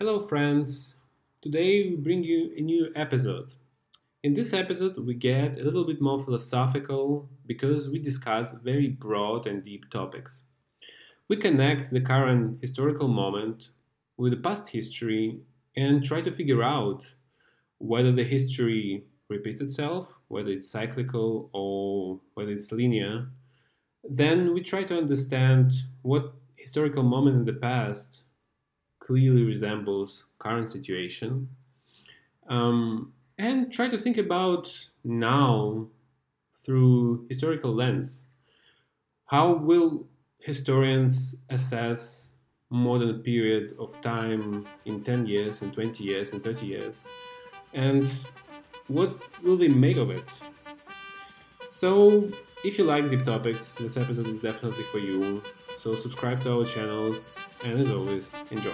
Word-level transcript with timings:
Hello, 0.00 0.18
friends. 0.18 0.96
Today 1.40 1.88
we 1.88 1.94
bring 1.94 2.24
you 2.24 2.52
a 2.56 2.60
new 2.60 2.90
episode. 2.96 3.54
In 4.24 4.34
this 4.34 4.52
episode, 4.52 4.98
we 4.98 5.14
get 5.14 5.56
a 5.56 5.62
little 5.62 5.86
bit 5.86 6.00
more 6.00 6.20
philosophical 6.24 7.30
because 7.46 7.88
we 7.88 8.00
discuss 8.00 8.54
very 8.54 8.88
broad 8.88 9.46
and 9.46 9.62
deep 9.62 9.88
topics. 9.90 10.42
We 11.28 11.36
connect 11.36 11.92
the 11.92 12.00
current 12.00 12.58
historical 12.60 13.06
moment 13.06 13.70
with 14.16 14.32
the 14.32 14.40
past 14.40 14.68
history 14.68 15.38
and 15.76 16.02
try 16.02 16.22
to 16.22 16.32
figure 16.32 16.64
out 16.64 17.14
whether 17.78 18.10
the 18.10 18.24
history 18.24 19.04
repeats 19.28 19.60
itself, 19.60 20.08
whether 20.26 20.50
it's 20.50 20.72
cyclical 20.72 21.50
or 21.52 22.18
whether 22.34 22.50
it's 22.50 22.72
linear. 22.72 23.28
Then 24.02 24.54
we 24.54 24.60
try 24.60 24.82
to 24.82 24.98
understand 24.98 25.72
what 26.02 26.34
historical 26.56 27.04
moment 27.04 27.36
in 27.36 27.44
the 27.44 27.60
past 27.60 28.24
clearly 29.04 29.44
resembles 29.44 30.26
current 30.38 30.68
situation. 30.70 31.48
Um, 32.48 33.12
and 33.38 33.72
try 33.72 33.88
to 33.88 33.98
think 33.98 34.16
about 34.16 34.70
now 35.02 35.86
through 36.64 37.26
historical 37.28 37.74
lens. 37.74 38.26
How 39.26 39.52
will 39.52 40.06
historians 40.38 41.36
assess 41.50 42.32
modern 42.70 43.20
period 43.22 43.74
of 43.78 44.00
time 44.00 44.66
in 44.84 45.02
10 45.04 45.26
years 45.26 45.62
and 45.62 45.72
20 45.72 46.04
years 46.04 46.32
and 46.32 46.42
30 46.42 46.66
years? 46.66 47.04
And 47.72 48.10
what 48.88 49.22
will 49.42 49.56
they 49.56 49.68
make 49.68 49.96
of 49.96 50.10
it 50.10 50.24
so 51.74 52.30
if 52.64 52.78
you 52.78 52.84
like 52.84 53.10
deep 53.10 53.24
topics 53.24 53.72
this 53.72 53.96
episode 53.96 54.28
is 54.28 54.40
definitely 54.40 54.84
for 54.84 54.98
you. 54.98 55.42
So 55.76 55.92
subscribe 55.94 56.40
to 56.42 56.60
our 56.60 56.64
channels 56.64 57.36
and 57.64 57.80
as 57.80 57.90
always 57.90 58.36
enjoy 58.52 58.70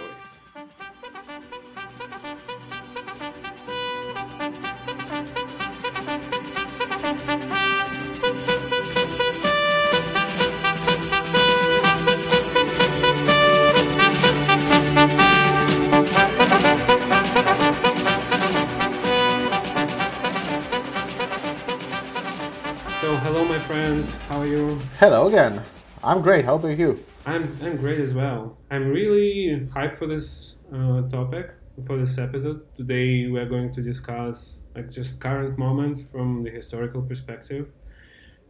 I'm 26.03 26.21
great. 26.21 26.43
How 26.43 26.55
about 26.55 26.77
you? 26.77 27.01
I'm 27.25 27.57
I'm 27.63 27.77
great 27.77 28.01
as 28.01 28.13
well. 28.13 28.57
I'm 28.69 28.89
really 28.89 29.65
hyped 29.73 29.97
for 29.97 30.05
this 30.05 30.55
uh, 30.75 31.03
topic 31.03 31.51
for 31.87 31.97
this 31.97 32.17
episode. 32.17 32.75
Today 32.75 33.27
we 33.27 33.39
are 33.39 33.45
going 33.45 33.71
to 33.71 33.81
discuss 33.81 34.59
like 34.75 34.91
just 34.91 35.21
current 35.21 35.57
moment 35.57 36.01
from 36.11 36.43
the 36.43 36.49
historical 36.49 37.01
perspective, 37.01 37.69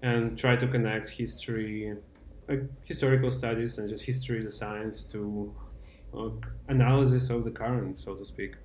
and 0.01 0.35
try 0.35 0.55
to 0.55 0.67
connect 0.67 1.09
history, 1.09 1.93
like 2.49 2.63
historical 2.85 3.29
studies 3.29 3.77
and 3.77 3.87
just 3.87 4.05
history 4.05 4.39
as 4.39 4.45
a 4.45 4.49
science 4.49 5.03
to 5.03 5.53
uh, 6.17 6.29
analysis 6.67 7.29
of 7.29 7.43
the 7.43 7.51
current, 7.51 7.99
so 7.99 8.15
to 8.15 8.25
speak. 8.25 8.55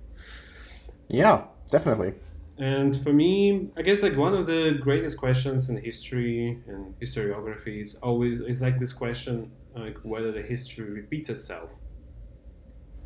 Yeah, 1.09 1.45
definitely. 1.71 2.15
And 2.59 2.97
for 2.99 3.13
me, 3.13 3.71
I 3.77 3.83
guess 3.83 4.03
like 4.03 4.17
one 4.17 4.33
of 4.35 4.47
the 4.47 4.79
greatest 4.81 5.19
questions 5.19 5.69
in 5.69 5.77
history 5.77 6.63
and 6.67 6.99
historiography 6.99 7.83
is 7.83 7.95
always 7.97 8.41
is 8.41 8.63
like 8.63 8.79
this 8.79 8.95
question 8.95 9.53
like 9.75 9.99
whether 10.05 10.33
the 10.33 10.43
history 10.43 10.91
repeats 10.91 11.29
itself. 11.29 11.81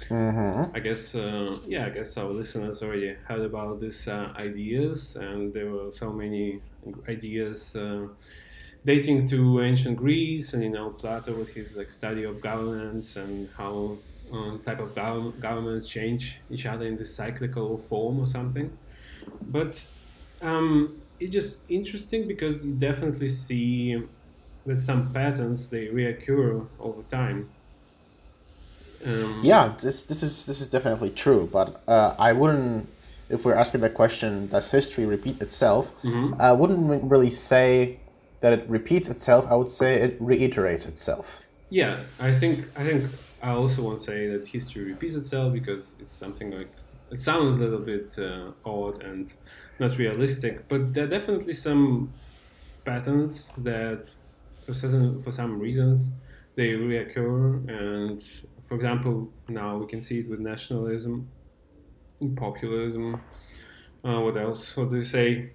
hmm 0.09 0.73
I 0.73 0.79
guess 0.81 1.15
uh, 1.17 1.59
yeah, 1.67 1.87
I 1.87 1.91
guess 1.91 2.17
our 2.17 2.31
listeners 2.31 2.83
already 2.83 3.15
heard 3.15 3.41
about 3.41 3.81
these 3.81 4.07
uh, 4.07 4.33
ideas, 4.37 5.17
and 5.17 5.53
there 5.53 5.69
were 5.73 5.91
so 5.93 6.13
many 6.13 6.63
ideas 7.09 7.75
uh, 7.75 8.09
dating 8.85 9.27
to 9.29 9.61
ancient 9.63 9.97
Greece, 9.97 10.55
and 10.55 10.63
you 10.63 10.71
know 10.71 10.91
Plato 10.93 11.39
with 11.39 11.55
his 11.55 11.75
like 11.77 11.91
study 11.91 12.25
of 12.25 12.41
governance 12.41 13.17
and 13.17 13.51
how 13.57 14.03
uh, 14.33 14.59
type 14.59 14.81
of 14.81 14.95
gov- 14.95 15.41
governments 15.41 15.89
change 15.89 16.43
each 16.51 16.67
other 16.67 16.87
in 16.87 16.97
this 16.97 17.17
cyclical 17.17 17.79
form 17.79 18.21
or 18.21 18.27
something. 18.27 18.79
But 19.41 19.93
um, 20.41 21.03
it's 21.19 21.33
just 21.33 21.65
interesting 21.69 22.27
because 22.29 22.65
you 22.65 22.75
definitely 22.75 23.29
see 23.29 24.03
that 24.67 24.81
some 24.81 25.13
patterns 25.13 25.71
they 25.71 25.87
reoccur 25.89 26.69
over 26.79 27.03
time. 27.05 27.51
Um, 29.05 29.43
Yeah, 29.43 29.75
this 29.81 30.05
this 30.05 30.23
is 30.23 30.47
this 30.47 30.61
is 30.61 30.69
definitely 30.69 31.11
true. 31.11 31.49
But 31.51 31.83
uh, 31.89 32.15
I 32.19 32.33
wouldn't, 32.33 32.89
if 33.29 33.45
we're 33.45 33.55
asking 33.55 33.81
the 33.81 33.91
question, 33.91 34.49
does 34.49 34.71
history 34.71 35.07
repeat 35.07 35.41
itself? 35.43 35.91
mhm. 36.03 36.35
I 36.39 36.53
wouldn't 36.53 37.05
really 37.11 37.31
say 37.31 38.01
that 38.41 38.53
it 38.53 38.69
repeats 38.69 39.09
itself. 39.09 39.47
I 39.51 39.55
would 39.57 39.71
say 39.71 39.95
it 40.01 40.17
reiterates 40.21 40.87
itself. 40.87 41.41
Yeah, 41.69 42.05
I 42.19 42.33
think 42.33 42.67
I 42.77 42.85
think 42.85 43.05
I 43.43 43.51
also 43.51 43.83
won't 43.83 44.03
say 44.03 44.29
that 44.29 44.49
history 44.49 44.85
repeats 44.85 45.15
itself 45.15 45.53
because 45.53 45.97
it's 46.01 46.11
something 46.11 46.51
like 46.51 46.73
it 47.11 47.21
sounds 47.21 47.57
a 47.57 47.61
little 47.61 47.81
bit 47.81 48.19
uh, 48.19 48.53
odd 48.65 49.03
and 49.03 49.35
not 49.79 49.99
realistic, 49.99 50.69
but 50.69 50.95
there 50.95 51.05
are 51.05 51.09
definitely 51.09 51.55
some 51.55 52.13
patterns 52.85 53.53
that 53.59 54.11
for 54.65 54.75
certain 54.75 55.19
for 55.19 55.33
some 55.33 55.59
reasons 55.59 56.15
they 56.57 56.73
reoccur. 56.73 57.69
And 57.69 58.23
for 58.63 58.75
example 58.75 59.33
now 59.49 59.79
we 59.79 59.87
can 59.87 60.03
see 60.03 60.21
it 60.21 60.29
with 60.29 60.41
nationalism 60.41 61.29
populism 62.37 63.19
uh, 64.05 64.21
what 64.21 64.37
else? 64.37 64.77
What 64.77 64.91
do 64.91 64.97
you 64.97 65.03
say? 65.03 65.51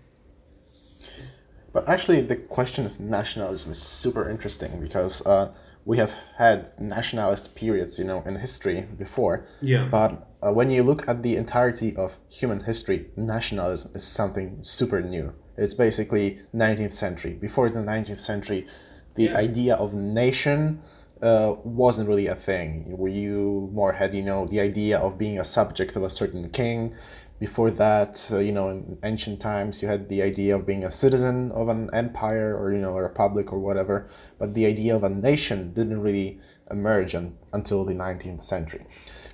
But 1.74 1.90
actually, 1.90 2.22
the 2.22 2.36
question 2.36 2.86
of 2.86 3.00
nationalism 3.00 3.72
is 3.72 3.80
super 3.82 4.30
interesting 4.30 4.80
because 4.80 5.26
uh, 5.26 5.52
we 5.86 5.98
have 5.98 6.14
had 6.38 6.58
nationalist 6.80 7.54
periods, 7.56 8.00
you 8.00 8.06
know, 8.06 8.24
in 8.26 8.36
history 8.36 8.82
before. 8.98 9.46
yeah 9.62 9.88
But 9.92 10.12
uh, 10.42 10.52
when 10.52 10.70
you 10.72 10.82
look 10.84 11.08
at 11.08 11.22
the 11.24 11.36
entirety 11.38 11.96
of 11.96 12.18
human 12.30 12.60
history, 12.64 13.00
nationalism 13.16 13.92
is 13.96 14.04
something 14.04 14.58
super 14.62 15.02
new. 15.02 15.32
It's 15.58 15.74
basically 15.74 16.40
19th 16.54 16.94
century. 16.94 17.34
Before 17.48 17.70
the 17.70 17.80
19th 17.94 18.20
century, 18.32 18.68
the 19.16 19.26
Yeah. 19.26 19.38
idea 19.48 19.76
of 19.76 19.94
nation 19.94 20.82
uh, 21.22 21.56
wasn't 21.64 22.08
really 22.10 22.28
a 22.28 22.36
thing. 22.36 22.70
Where 22.98 23.12
you 23.12 23.70
more 23.74 23.94
had, 23.94 24.14
you 24.14 24.22
know, 24.22 24.46
the 24.48 24.60
idea 24.60 24.98
of 25.00 25.18
being 25.18 25.40
a 25.40 25.44
subject 25.46 25.96
of 25.96 26.04
a 26.04 26.10
certain 26.10 26.50
king. 26.50 26.94
Before 27.40 27.70
that, 27.72 28.26
uh, 28.32 28.38
you 28.40 28.54
know, 28.54 28.70
in 28.70 28.98
ancient 29.04 29.42
times, 29.42 29.82
you 29.82 29.88
had 29.88 30.08
the 30.08 30.22
idea 30.22 30.56
of 30.56 30.66
being 30.66 30.86
a 30.86 30.92
citizen 30.92 31.52
of 31.52 31.68
an 31.68 31.90
empire 31.94 32.58
or, 32.58 32.72
you 32.72 32.80
know, 32.80 32.96
a 32.96 33.02
republic 33.02 33.52
or 33.52 33.60
whatever. 33.60 34.08
But 34.40 34.54
the 34.54 34.66
idea 34.66 34.96
of 34.96 35.04
a 35.04 35.10
nation 35.10 35.74
didn't 35.74 36.02
really 36.02 36.40
emerge 36.72 37.14
un- 37.14 37.38
until 37.52 37.84
the 37.84 37.94
19th 37.94 38.42
century. 38.42 38.86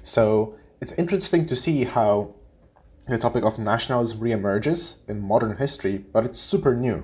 So 0.03 0.55
it's 0.81 0.93
interesting 0.93 1.45
to 1.45 1.55
see 1.55 1.83
how 1.83 2.33
the 3.07 3.17
topic 3.17 3.43
of 3.43 3.59
nationalism 3.59 4.19
reemerges 4.19 4.95
in 5.07 5.19
modern 5.21 5.57
history, 5.57 5.99
but 5.99 6.25
it's 6.25 6.39
super 6.39 6.75
new. 6.75 7.03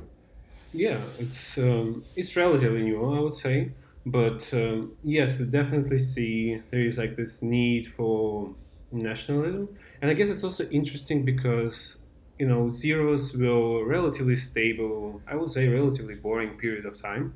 Yeah, 0.73 1.01
it's 1.19 1.57
um, 1.57 2.03
it's 2.15 2.35
relatively 2.35 2.83
new, 2.83 3.15
I 3.15 3.19
would 3.19 3.35
say. 3.35 3.71
But 4.05 4.49
um, 4.53 4.93
yes, 5.03 5.37
we 5.37 5.45
definitely 5.45 5.99
see 5.99 6.61
there 6.71 6.81
is 6.81 6.97
like 6.97 7.15
this 7.17 7.41
need 7.41 7.87
for 7.93 8.53
nationalism, 8.91 9.69
and 10.01 10.11
I 10.11 10.13
guess 10.13 10.29
it's 10.29 10.43
also 10.43 10.65
interesting 10.69 11.25
because 11.25 11.97
you 12.39 12.47
know 12.47 12.69
zeros 12.71 13.35
were 13.35 13.85
relatively 13.85 14.35
stable. 14.35 15.21
I 15.27 15.35
would 15.35 15.51
say 15.51 15.67
relatively 15.67 16.15
boring 16.15 16.57
period 16.57 16.85
of 16.85 17.01
time. 17.01 17.33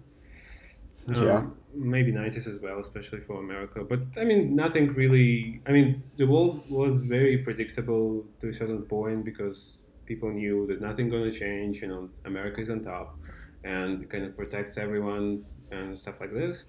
Um, 1.08 1.16
Yeah. 1.16 1.46
Maybe 1.74 2.12
90s 2.12 2.48
as 2.48 2.60
well, 2.62 2.80
especially 2.80 3.22
for 3.22 3.40
America. 3.40 3.84
But 3.84 4.02
I 4.18 4.24
mean, 4.26 4.56
nothing 4.56 4.94
really. 4.94 5.62
I 5.66 5.72
mean, 5.72 6.04
the 6.18 6.26
world 6.28 6.70
was 6.70 7.04
very 7.04 7.38
predictable 7.38 8.26
to 8.42 8.50
a 8.50 8.54
certain 8.54 8.84
point 8.84 9.24
because 9.24 9.78
people 10.06 10.30
knew 10.32 10.68
that 10.68 10.82
nothing 10.82 11.10
going 11.10 11.32
to 11.32 11.38
change. 11.38 11.82
You 11.82 11.88
know, 11.88 12.10
America 12.26 12.60
is 12.62 12.70
on 12.70 12.84
top 12.84 13.18
and 13.64 14.10
kind 14.10 14.26
of 14.26 14.36
protects 14.36 14.78
everyone 14.78 15.46
and 15.72 15.98
stuff 15.98 16.20
like 16.20 16.34
this. 16.34 16.66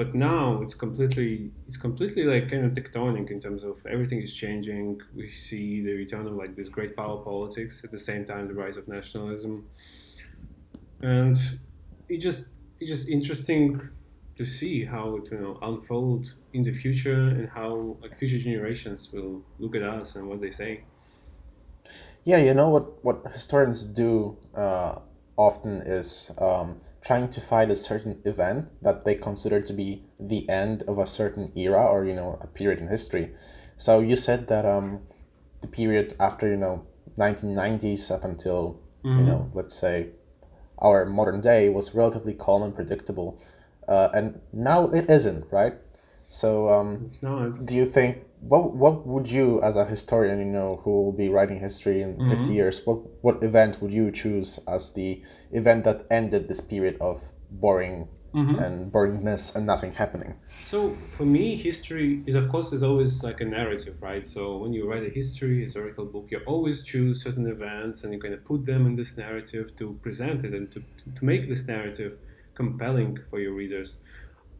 But 0.00 0.14
now 0.14 0.62
it's 0.62 0.72
completely 0.72 1.50
it's 1.66 1.76
completely 1.76 2.24
like 2.24 2.50
kind 2.50 2.64
of 2.64 2.72
tectonic 2.72 3.30
in 3.30 3.38
terms 3.38 3.64
of 3.64 3.84
everything 3.84 4.22
is 4.22 4.32
changing. 4.32 4.98
We 5.14 5.30
see 5.30 5.82
the 5.82 5.92
return 5.92 6.26
of 6.26 6.32
like 6.36 6.56
this 6.56 6.70
great 6.70 6.96
power 6.96 7.18
politics 7.22 7.82
at 7.84 7.90
the 7.90 7.98
same 7.98 8.24
time 8.24 8.48
the 8.48 8.54
rise 8.54 8.78
of 8.78 8.88
nationalism, 8.88 9.68
and 11.02 11.36
it 12.08 12.16
just 12.16 12.46
it's 12.80 12.90
just 12.90 13.10
interesting 13.10 13.78
to 14.36 14.46
see 14.46 14.86
how 14.86 15.16
it 15.16 15.30
will 15.30 15.58
unfold 15.60 16.32
in 16.54 16.62
the 16.62 16.72
future 16.72 17.24
and 17.36 17.50
how 17.50 17.94
like 18.00 18.16
future 18.16 18.38
generations 18.38 19.12
will 19.12 19.42
look 19.58 19.76
at 19.76 19.82
us 19.82 20.16
and 20.16 20.26
what 20.26 20.40
they 20.40 20.50
say. 20.50 20.80
Yeah, 22.24 22.38
you 22.38 22.54
know 22.54 22.70
what, 22.70 23.04
what 23.04 23.32
historians 23.34 23.84
do 23.84 24.38
uh, 24.56 24.94
often 25.36 25.82
is 25.82 26.30
um, 26.38 26.80
trying 27.02 27.28
to 27.30 27.40
find 27.40 27.70
a 27.70 27.76
certain 27.76 28.20
event 28.24 28.68
that 28.82 29.04
they 29.04 29.14
consider 29.14 29.60
to 29.62 29.72
be 29.72 30.04
the 30.18 30.48
end 30.48 30.82
of 30.88 30.98
a 30.98 31.06
certain 31.06 31.50
era 31.56 31.82
or, 31.82 32.04
you 32.04 32.14
know, 32.14 32.38
a 32.42 32.46
period 32.46 32.78
in 32.80 32.88
history. 32.88 33.34
So 33.78 34.00
you 34.00 34.16
said 34.16 34.48
that 34.48 34.66
um, 34.66 35.00
the 35.62 35.68
period 35.68 36.16
after 36.20 36.48
you 36.48 36.56
know 36.56 36.86
1990s 37.16 38.10
up 38.10 38.24
until 38.24 38.80
Mm-hmm. 39.04 39.18
you 39.18 39.24
know 39.26 39.50
let's 39.54 39.74
say 39.74 40.08
our 40.78 41.04
modern 41.06 41.40
day 41.40 41.68
was 41.68 41.94
relatively 41.94 42.34
calm 42.34 42.62
and 42.62 42.74
predictable, 42.74 43.40
uh, 43.88 44.08
and 44.14 44.40
now 44.52 44.86
it 44.90 45.10
isn't, 45.10 45.44
right? 45.52 45.74
So 46.28 46.68
um, 46.70 47.06
It's 47.06 47.22
not. 47.22 47.64
do 47.66 47.74
you 47.74 47.86
think 47.86 48.24
what 48.40 48.74
what 48.74 49.06
would 49.06 49.30
you 49.30 49.60
as 49.62 49.76
a 49.76 49.84
historian 49.84 50.38
you 50.38 50.44
know 50.44 50.80
who 50.82 50.90
will 51.04 51.12
be 51.12 51.28
writing 51.28 51.60
history 51.60 52.02
in 52.02 52.16
50 52.28 52.52
years 52.52 52.80
what 52.84 52.98
what 53.22 53.42
event 53.42 53.80
would 53.82 53.92
you 53.92 54.10
choose 54.10 54.58
as 54.66 54.92
the 54.92 55.22
event 55.52 55.84
that 55.84 56.06
ended 56.10 56.48
this 56.48 56.60
period 56.60 56.96
of 57.00 57.22
boring 57.50 58.08
and 58.32 58.92
boringness 58.92 59.54
and 59.54 59.66
nothing 59.66 59.92
happening 59.92 60.34
So 60.62 60.96
for 61.06 61.24
me, 61.24 61.56
history 61.56 62.22
is, 62.26 62.34
of 62.34 62.48
course, 62.48 62.72
is 62.72 62.82
always 62.82 63.22
like 63.22 63.40
a 63.40 63.44
narrative, 63.44 63.96
right? 64.00 64.24
So 64.24 64.58
when 64.58 64.72
you 64.72 64.88
write 64.88 65.06
a 65.06 65.10
history, 65.10 65.62
historical 65.62 66.04
book, 66.04 66.28
you 66.30 66.40
always 66.46 66.82
choose 66.82 67.22
certain 67.22 67.46
events 67.46 68.04
and 68.04 68.12
you're 68.12 68.20
going 68.20 68.36
to 68.40 68.44
put 68.52 68.66
them 68.66 68.86
in 68.86 68.94
this 68.94 69.16
narrative 69.16 69.74
to 69.78 69.98
present 70.02 70.44
it 70.44 70.52
and 70.52 70.70
to, 70.72 70.82
to 71.16 71.24
make 71.24 71.48
this 71.48 71.66
narrative 71.66 72.18
compelling 72.54 73.18
for 73.30 73.40
your 73.40 73.54
readers. 73.54 73.98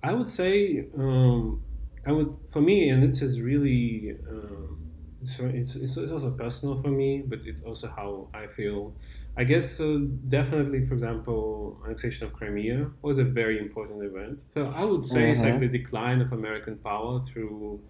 I 0.03 0.15
would 0.15 0.29
say, 0.29 0.87
um, 0.97 1.63
I 2.07 2.13
would, 2.13 2.35
for 2.51 2.61
me, 2.61 2.89
and 2.89 3.03
this 3.03 3.23
is 3.23 3.41
really, 3.41 4.17
um, 4.29 4.91
so 5.25 5.45
it's, 5.47 5.77
it's, 5.77 5.97
it's 5.97 6.13
also 6.13 6.31
personal 6.31 6.81
for 6.81 6.89
me, 6.89 7.23
but 7.27 7.41
it's 7.45 7.61
also 7.63 7.89
how 7.89 8.29
I 8.33 8.47
feel. 8.47 8.95
I 9.37 9.45
guess 9.45 9.81
uh, 9.81 9.99
definitely, 10.29 10.85
for 10.87 10.95
example, 10.95 11.81
annexation 11.85 12.27
of 12.27 12.33
Crimea 12.33 12.91
was 13.03 13.19
a 13.19 13.25
very 13.25 13.59
important 13.59 14.03
event. 14.03 14.39
So 14.55 14.73
I 14.75 14.85
would 14.85 15.05
say 15.05 15.31
it's 15.31 15.43
like 15.43 15.61
the 15.61 15.69
decline 15.69 16.21
of 16.21 16.33
American 16.33 16.77
power 16.77 17.23
through. 17.23 17.81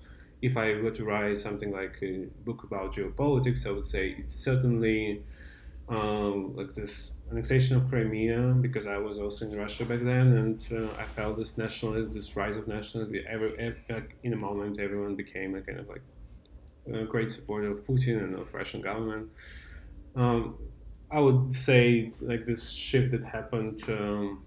If 0.43 0.57
I 0.57 0.73
were 0.81 0.91
to 0.93 1.05
write 1.05 1.39
something 1.39 1.71
like 1.71 1.99
a 2.03 2.27
book 2.47 2.65
about 2.65 2.95
geopolitics, 2.95 3.67
I 3.67 3.73
would 3.73 3.85
say 3.85 4.17
it's 4.19 4.35
certainly 4.35 5.23
um, 5.89 6.57
like 6.57 6.73
this 6.73 7.13
annexation 7.31 7.77
of 7.77 7.89
Crimea 7.89 8.55
because 8.61 8.87
I 8.87 8.99
was 8.99 9.19
also 9.19 9.47
in 9.47 9.57
Russia 9.57 9.85
back 9.85 10.01
then, 10.03 10.37
and 10.37 10.69
uh, 10.73 11.01
I 11.01 11.05
felt 11.05 11.37
this 11.37 11.57
nationalism, 11.57 12.13
this 12.13 12.37
rise 12.37 12.57
of 12.57 12.67
nationalism. 12.67 13.15
Every, 13.29 13.57
every, 13.59 13.85
like 13.89 14.17
in 14.25 14.33
a 14.33 14.37
moment, 14.37 14.81
everyone 14.81 15.15
became 15.15 15.55
a 15.55 15.61
kind 15.61 15.79
of 15.79 15.89
like 15.89 16.03
a 16.93 17.05
great 17.05 17.31
supporter 17.31 17.71
of 17.71 17.85
Putin 17.87 18.23
and 18.25 18.35
of 18.35 18.53
Russian 18.53 18.81
government. 18.81 19.31
Um, 20.17 20.59
I 21.11 21.21
would 21.21 21.53
say 21.55 22.13
like 22.21 22.47
this 22.47 22.73
shift 22.73 23.13
that 23.13 23.23
happened 23.23 23.81
um, 23.89 24.45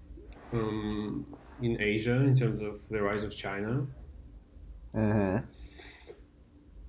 um, 0.52 1.26
in 1.62 1.80
Asia 1.80 2.16
in 2.16 2.34
terms 2.36 2.60
of 2.60 2.86
the 2.88 3.02
rise 3.02 3.22
of 3.22 3.34
China. 3.34 3.86
mm-hmm. 4.94 5.44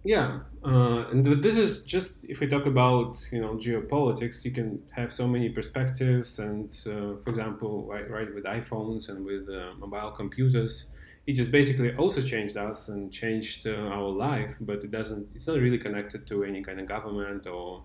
Yeah, 0.07 0.41
uh, 0.63 1.07
and 1.09 1.25
this 1.25 1.57
is 1.57 1.83
just 1.83 2.17
if 2.21 2.39
we 2.39 2.45
talk 2.47 2.67
about 2.67 3.27
you 3.31 3.41
know 3.41 3.55
geopolitics, 3.55 4.45
you 4.45 4.51
can 4.51 4.83
have 4.91 5.11
so 5.11 5.27
many 5.27 5.49
perspectives. 5.49 6.37
And 6.37 6.69
uh, 6.85 7.17
for 7.23 7.29
example, 7.31 7.85
right, 7.87 8.07
right 8.09 8.33
with 8.33 8.43
iPhones 8.43 9.09
and 9.09 9.25
with 9.25 9.49
uh, 9.49 9.73
mobile 9.79 10.11
computers, 10.11 10.91
it 11.25 11.33
just 11.33 11.51
basically 11.51 11.95
also 11.95 12.21
changed 12.21 12.55
us 12.55 12.87
and 12.89 13.11
changed 13.11 13.65
uh, 13.65 13.71
our 13.71 14.09
life. 14.09 14.55
But 14.61 14.83
it 14.83 14.91
doesn't. 14.91 15.27
It's 15.33 15.47
not 15.47 15.57
really 15.57 15.79
connected 15.79 16.27
to 16.27 16.43
any 16.43 16.63
kind 16.63 16.79
of 16.79 16.87
government 16.87 17.47
or. 17.47 17.83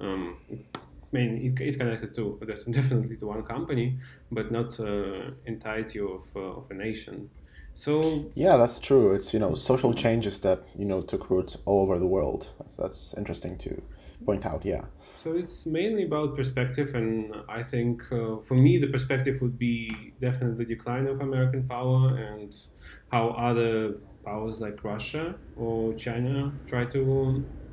Um, 0.00 0.38
I 1.14 1.16
mean, 1.18 1.42
it, 1.46 1.60
it's 1.60 1.76
connected 1.76 2.14
to 2.16 2.40
definitely 2.70 3.16
to 3.18 3.26
one 3.26 3.42
company, 3.44 3.98
but 4.32 4.50
not 4.50 4.80
uh, 4.80 5.30
entirety 5.46 6.00
of, 6.00 6.22
uh, 6.34 6.40
of 6.40 6.70
a 6.70 6.74
nation. 6.74 7.28
So 7.74 8.30
yeah 8.34 8.56
that's 8.56 8.78
true 8.78 9.14
it's 9.14 9.32
you 9.34 9.40
know 9.40 9.54
social 9.54 9.94
changes 9.94 10.40
that 10.40 10.62
you 10.78 10.84
know 10.84 11.02
took 11.02 11.30
root 11.30 11.56
all 11.64 11.82
over 11.82 11.98
the 11.98 12.06
world 12.06 12.48
that's 12.78 13.14
interesting 13.16 13.58
to 13.58 13.82
point 14.24 14.44
out 14.46 14.64
yeah 14.64 14.84
So 15.14 15.34
it's 15.36 15.66
mainly 15.66 16.04
about 16.04 16.34
perspective, 16.36 16.94
and 16.94 17.34
I 17.48 17.62
think 17.62 18.02
uh, 18.10 18.38
for 18.40 18.54
me 18.54 18.78
the 18.78 18.88
perspective 18.88 19.40
would 19.42 19.58
be 19.58 20.14
definitely 20.20 20.64
decline 20.64 21.06
of 21.06 21.20
American 21.20 21.68
power 21.68 22.16
and 22.16 22.52
how 23.10 23.28
other 23.30 24.00
powers 24.24 24.58
like 24.60 24.82
Russia 24.84 25.38
or 25.54 25.94
China 25.94 26.58
try 26.66 26.84
to 26.86 26.98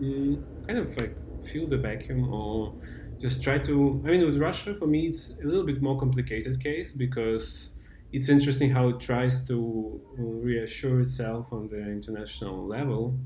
mm, 0.01 0.43
kind 0.67 0.79
of 0.79 0.95
like 0.97 1.17
fill 1.43 1.67
the 1.67 1.77
vacuum 1.77 2.29
or 2.29 2.75
just 3.19 3.41
try 3.41 3.57
to. 3.59 4.01
I 4.05 4.11
mean, 4.11 4.25
with 4.25 4.37
Russia, 4.37 4.73
for 4.75 4.87
me, 4.87 5.07
it's 5.07 5.31
a 5.43 5.47
little 5.47 5.65
bit 5.65 5.81
more 5.81 5.97
complicated 5.99 6.61
case 6.61 6.91
because 6.93 7.71
it's 8.11 8.29
interesting 8.29 8.71
how 8.71 8.89
it 8.89 8.99
tries 8.99 9.45
to 9.47 10.01
uh, 10.19 10.21
reassure 10.23 11.01
itself 11.01 11.51
on 11.53 11.69
the 11.69 11.77
international 11.79 12.65
level. 12.67 13.19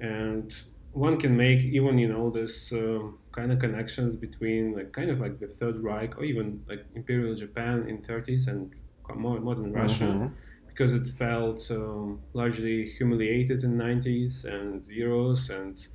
And 0.00 0.52
one 0.92 1.18
can 1.18 1.36
make 1.36 1.60
even 1.60 1.98
you 1.98 2.08
know 2.08 2.30
this 2.30 2.72
uh, 2.72 3.10
kind 3.32 3.52
of 3.52 3.58
connections 3.58 4.16
between 4.16 4.74
like 4.74 4.92
kind 4.92 5.10
of 5.10 5.20
like 5.20 5.38
the 5.38 5.48
third 5.48 5.80
reich 5.80 6.16
or 6.16 6.24
even 6.24 6.64
like 6.68 6.86
imperial 6.94 7.34
japan 7.34 7.86
in 7.88 8.02
30s 8.02 8.46
and 8.48 8.74
more 9.14 9.38
modern 9.40 9.72
russia 9.72 10.22
because 10.66 10.94
it 10.94 11.06
felt 11.06 11.70
um, 11.70 12.22
largely 12.32 12.88
humiliated 12.88 13.62
in 13.62 13.76
90s 13.76 14.44
and 14.46 14.86
zeros 14.86 15.50
and 15.50 15.86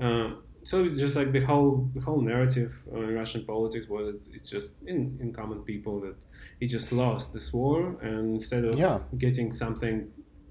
um, 0.00 0.45
so 0.68 0.74
it's 0.86 1.00
just 1.04 1.14
like 1.20 1.30
the 1.38 1.44
whole 1.50 1.72
the 1.96 2.02
whole 2.06 2.20
narrative 2.32 2.72
in 2.92 3.14
Russian 3.20 3.42
politics 3.52 3.86
was 3.96 4.06
it's 4.36 4.50
just 4.56 4.70
in, 4.92 4.98
in 5.22 5.28
common 5.40 5.60
people 5.72 5.94
that 6.06 6.16
he 6.60 6.66
just 6.76 6.88
lost 7.02 7.24
this 7.36 7.48
war 7.60 7.78
and 8.08 8.22
instead 8.38 8.64
of 8.70 8.74
Yeah. 8.84 8.98
getting 9.24 9.48
something 9.62 9.96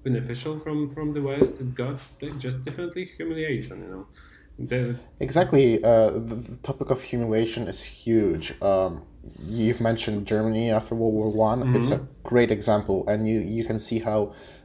beneficial 0.07 0.53
from 0.63 0.77
from 0.95 1.07
the 1.15 1.21
West, 1.29 1.53
it 1.63 1.69
got 1.83 1.97
just 2.45 2.57
definitely 2.67 3.03
humiliation. 3.17 3.75
You 3.85 3.89
know, 3.93 4.05
the, 4.71 4.81
Exactly. 5.19 5.67
Uh, 5.83 6.11
the, 6.29 6.35
the 6.47 6.55
topic 6.69 6.87
of 6.95 6.99
humiliation 7.11 7.67
is 7.73 7.79
huge. 7.81 8.45
Um, 8.71 8.91
you've 9.59 9.81
mentioned 9.89 10.19
Germany 10.33 10.65
after 10.79 10.91
World 10.99 11.15
War 11.19 11.29
One. 11.49 11.59
It's 11.75 11.91
a 11.97 11.99
great 12.31 12.51
example, 12.51 12.97
and 13.11 13.27
you, 13.29 13.39
you 13.57 13.63
can 13.69 13.79
see 13.79 13.99
how 13.99 14.19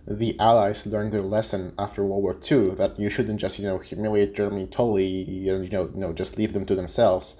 the 0.07 0.39
Allies 0.39 0.87
learned 0.87 1.13
their 1.13 1.23
lesson 1.23 1.73
after 1.79 2.05
World 2.05 2.23
War 2.23 2.35
Two 2.35 2.75
that 2.79 2.99
you 2.99 3.11
shouldn't 3.11 3.41
just 3.41 3.59
you 3.59 3.67
know 3.67 3.79
humiliate 3.79 4.35
Germany 4.35 4.67
totally 4.67 5.49
and 5.49 5.65
you 5.65 5.71
know 5.71 5.91
you 5.95 6.01
know 6.01 6.13
just 6.13 6.39
leave 6.39 6.53
them 6.53 6.67
to 6.67 6.75
themselves. 6.75 7.37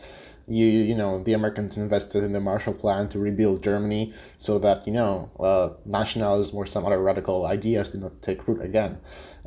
You 0.47 0.67
you 0.67 0.95
know 0.95 1.23
the 1.23 1.33
Americans 1.33 1.77
invested 1.77 2.25
in 2.25 2.33
the 2.33 2.41
Marshall 2.41 2.75
Plan 2.75 3.09
to 3.11 3.19
rebuild 3.19 3.63
Germany 3.63 4.15
so 4.39 4.59
that 4.59 4.87
you 4.87 4.93
know 4.93 5.31
uh, 5.41 5.71
nationalism 5.85 6.57
or 6.57 6.67
some 6.67 6.85
other 6.87 7.01
radical 7.01 7.47
ideas 7.47 7.93
did 7.93 8.03
not 8.03 8.21
take 8.23 8.47
root 8.47 8.63
again. 8.63 8.99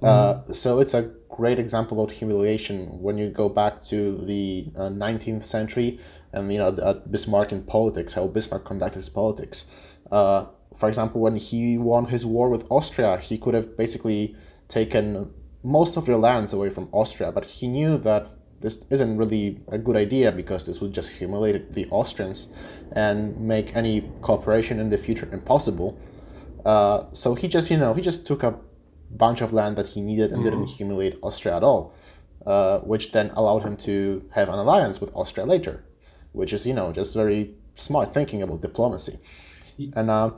Uh, 0.01 0.41
so 0.51 0.79
it's 0.81 0.93
a 0.93 1.09
great 1.29 1.59
example 1.59 2.01
about 2.01 2.11
humiliation 2.11 3.01
when 3.01 3.17
you 3.17 3.29
go 3.29 3.47
back 3.47 3.81
to 3.81 4.21
the 4.25 4.67
uh, 4.75 4.89
19th 4.89 5.43
century 5.43 5.97
and 6.33 6.51
you 6.51 6.59
know 6.59 6.71
Bismarck 7.09 7.51
in 7.51 7.63
politics, 7.63 8.13
how 8.13 8.27
Bismarck 8.27 8.65
conducted 8.65 8.97
his 8.97 9.09
politics. 9.09 9.65
Uh, 10.11 10.45
for 10.77 10.89
example, 10.89 11.21
when 11.21 11.35
he 11.35 11.77
won 11.77 12.05
his 12.05 12.25
war 12.25 12.49
with 12.49 12.65
Austria, 12.69 13.17
he 13.17 13.37
could 13.37 13.53
have 13.53 13.77
basically 13.77 14.35
taken 14.67 15.31
most 15.63 15.97
of 15.97 16.05
their 16.05 16.17
lands 16.17 16.53
away 16.53 16.69
from 16.69 16.89
Austria, 16.91 17.31
but 17.31 17.45
he 17.45 17.67
knew 17.67 17.97
that 17.99 18.27
this 18.59 18.83
isn't 18.89 19.17
really 19.17 19.59
a 19.69 19.77
good 19.77 19.95
idea 19.95 20.31
because 20.31 20.65
this 20.65 20.79
would 20.79 20.93
just 20.93 21.09
humiliate 21.09 21.73
the 21.73 21.85
Austrians 21.89 22.47
and 22.93 23.37
make 23.39 23.75
any 23.75 24.09
cooperation 24.21 24.79
in 24.79 24.89
the 24.89 24.97
future 24.97 25.27
impossible. 25.33 25.97
Uh, 26.65 27.03
so 27.11 27.35
he 27.35 27.47
just, 27.47 27.69
you 27.69 27.77
know, 27.77 27.93
he 27.93 28.01
just 28.01 28.25
took 28.25 28.43
a 28.43 28.57
bunch 29.11 29.41
of 29.41 29.51
land 29.51 29.75
that 29.77 29.85
he 29.85 30.01
needed 30.01 30.31
and 30.31 30.43
didn't 30.43 30.65
humiliate 30.65 31.19
Austria 31.21 31.57
at 31.57 31.63
all, 31.63 31.93
uh, 32.45 32.79
which 32.79 33.11
then 33.11 33.31
allowed 33.35 33.63
him 33.63 33.75
to 33.77 34.23
have 34.31 34.47
an 34.47 34.55
alliance 34.55 35.01
with 35.01 35.11
Austria 35.13 35.45
later, 35.45 35.83
which 36.31 36.53
is, 36.53 36.65
you 36.65 36.73
know, 36.73 36.93
just 36.93 37.13
very 37.13 37.53
smart 37.75 38.13
thinking 38.13 38.41
about 38.43 38.61
diplomacy. 38.61 39.19
And 39.95 40.09
uh, 40.09 40.31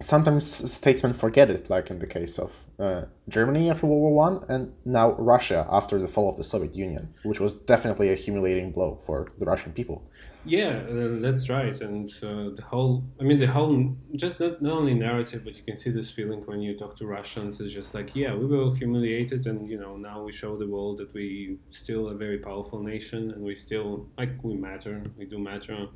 sometimes 0.00 0.72
statesmen 0.72 1.14
forget 1.14 1.50
it, 1.50 1.70
like 1.70 1.90
in 1.90 1.98
the 1.98 2.06
case 2.06 2.38
of 2.38 2.52
uh, 2.78 3.02
Germany 3.28 3.70
after 3.70 3.86
World 3.86 4.02
War 4.02 4.14
One, 4.14 4.44
and 4.48 4.72
now 4.84 5.12
Russia 5.12 5.66
after 5.70 5.98
the 6.00 6.08
fall 6.08 6.28
of 6.28 6.36
the 6.36 6.44
Soviet 6.44 6.74
Union, 6.74 7.14
which 7.22 7.40
was 7.40 7.54
definitely 7.54 8.10
a 8.10 8.14
humiliating 8.14 8.72
blow 8.72 8.98
for 9.06 9.32
the 9.38 9.44
Russian 9.44 9.72
people. 9.72 10.02
yeah, 10.46 10.82
uh, 10.90 11.20
that's 11.20 11.48
right. 11.48 11.80
And 11.80 12.10
uh, 12.22 12.54
the 12.54 12.62
whole, 12.66 13.02
I 13.18 13.24
mean, 13.24 13.40
the 13.40 13.46
whole, 13.46 13.96
just 14.14 14.40
not, 14.40 14.60
not 14.60 14.74
only 14.74 14.94
narrative, 14.94 15.42
but 15.44 15.56
you 15.56 15.62
can 15.62 15.76
see 15.76 15.90
this 15.90 16.10
feeling 16.10 16.42
when 16.44 16.60
you 16.60 16.76
talk 16.76 16.96
to 16.98 17.06
Russians. 17.06 17.60
It's 17.60 17.72
just 17.72 17.94
like, 17.94 18.10
yeah, 18.14 18.34
we 18.34 18.46
were 18.46 18.74
humiliated, 18.74 19.46
and 19.46 19.66
you 19.66 19.78
know, 19.78 19.96
now 19.96 20.22
we 20.22 20.32
show 20.32 20.56
the 20.56 20.66
world 20.66 20.98
that 20.98 21.12
we 21.14 21.56
still 21.70 22.08
a 22.08 22.14
very 22.14 22.38
powerful 22.38 22.82
nation, 22.82 23.30
and 23.30 23.42
we 23.42 23.56
still 23.56 24.06
like 24.18 24.32
we 24.42 24.54
matter, 24.54 25.02
we 25.16 25.24
do 25.24 25.38
matter, 25.38 25.86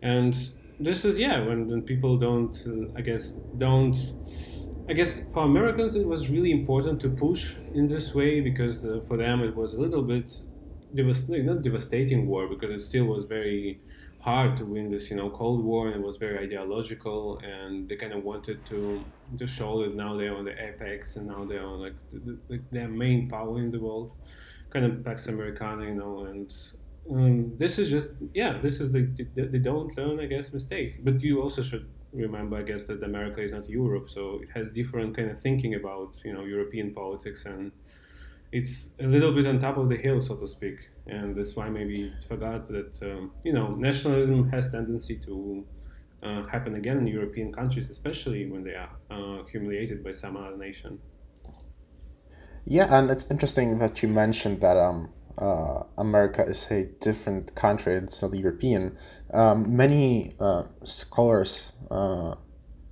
and 0.00 0.34
this 0.80 1.04
is 1.04 1.18
yeah 1.18 1.40
when, 1.40 1.68
when 1.68 1.82
people 1.82 2.16
don't 2.16 2.64
uh, 2.66 2.98
i 2.98 3.00
guess 3.00 3.34
don't 3.58 4.14
i 4.88 4.92
guess 4.92 5.20
for 5.32 5.44
americans 5.44 5.94
it 5.94 6.06
was 6.06 6.30
really 6.30 6.50
important 6.50 7.00
to 7.00 7.08
push 7.08 7.56
in 7.74 7.86
this 7.86 8.14
way 8.14 8.40
because 8.40 8.84
uh, 8.84 9.00
for 9.06 9.16
them 9.16 9.42
it 9.42 9.54
was 9.54 9.74
a 9.74 9.80
little 9.80 10.02
bit 10.02 10.26
devast- 10.94 11.28
not 11.28 11.62
devastating 11.62 12.26
war 12.26 12.48
because 12.48 12.70
it 12.70 12.80
still 12.80 13.04
was 13.04 13.24
very 13.24 13.80
hard 14.20 14.56
to 14.56 14.64
win 14.64 14.88
this, 14.88 15.10
you 15.10 15.16
know, 15.16 15.28
Cold 15.30 15.64
War, 15.64 15.88
and 15.88 15.96
it 15.96 16.06
was 16.06 16.16
very 16.16 16.38
ideological, 16.38 17.40
and 17.40 17.88
they 17.88 17.96
kind 17.96 18.12
of 18.12 18.22
wanted 18.22 18.64
to 18.66 19.04
to 19.36 19.46
show 19.46 19.82
that 19.82 19.96
now 19.96 20.16
they're 20.16 20.36
on 20.36 20.44
the 20.44 20.52
apex, 20.62 21.16
and 21.16 21.26
now 21.26 21.44
they're 21.44 21.66
on 21.66 21.80
like 21.80 21.94
the, 22.12 22.38
the, 22.48 22.62
their 22.70 22.88
main 22.88 23.28
power 23.28 23.58
in 23.58 23.72
the 23.72 23.80
world, 23.80 24.12
kind 24.70 24.84
of 24.86 25.04
Pax 25.04 25.26
Americana, 25.26 25.86
you 25.86 25.94
know, 25.94 26.24
and 26.26 26.54
um, 27.10 27.56
this 27.58 27.78
is 27.78 27.90
just 27.90 28.12
yeah, 28.34 28.58
this 28.58 28.80
is 28.80 28.92
the 28.92 29.02
they, 29.34 29.46
they 29.46 29.58
don't 29.58 29.96
learn, 29.96 30.20
I 30.20 30.26
guess, 30.26 30.52
mistakes. 30.52 30.96
But 30.96 31.22
you 31.22 31.42
also 31.42 31.62
should 31.62 31.88
remember, 32.12 32.56
I 32.56 32.62
guess, 32.62 32.84
that 32.84 33.02
America 33.02 33.42
is 33.42 33.52
not 33.52 33.68
Europe, 33.68 34.08
so 34.10 34.40
it 34.42 34.50
has 34.54 34.72
different 34.72 35.16
kind 35.16 35.30
of 35.30 35.40
thinking 35.40 35.74
about 35.74 36.16
you 36.24 36.32
know 36.32 36.44
European 36.44 36.94
politics, 36.94 37.44
and 37.44 37.72
it's 38.52 38.90
a 39.00 39.06
little 39.06 39.32
bit 39.32 39.46
on 39.46 39.58
top 39.58 39.76
of 39.78 39.88
the 39.88 39.96
hill, 39.96 40.20
so 40.20 40.36
to 40.36 40.48
speak 40.48 40.90
and 41.06 41.34
that's 41.36 41.56
why 41.56 41.68
maybe 41.68 42.04
it 42.04 42.22
forgot 42.22 42.66
that 42.68 43.02
um, 43.02 43.32
you 43.44 43.52
know 43.52 43.74
nationalism 43.74 44.48
has 44.50 44.70
tendency 44.70 45.16
to 45.16 45.64
uh, 46.22 46.46
happen 46.46 46.76
again 46.76 46.98
in 46.98 47.06
European 47.06 47.52
countries, 47.52 47.90
especially 47.90 48.48
when 48.48 48.62
they 48.62 48.74
are 48.74 48.90
uh, 49.10 49.42
humiliated 49.50 50.04
by 50.04 50.12
some 50.12 50.36
other 50.36 50.56
nation. 50.56 51.00
Yeah, 52.64 52.86
and 52.96 53.10
it's 53.10 53.26
interesting 53.28 53.78
that 53.78 54.02
you 54.02 54.08
mentioned 54.08 54.60
that 54.60 54.76
um, 54.76 55.10
uh, 55.38 55.84
America 55.98 56.44
is 56.44 56.66
a 56.70 56.84
different 57.00 57.54
country; 57.54 57.94
it's 57.94 58.22
not 58.22 58.34
European. 58.34 58.96
Um, 59.32 59.76
many 59.76 60.32
uh, 60.40 60.64
scholars 60.84 61.72
uh, 61.90 62.34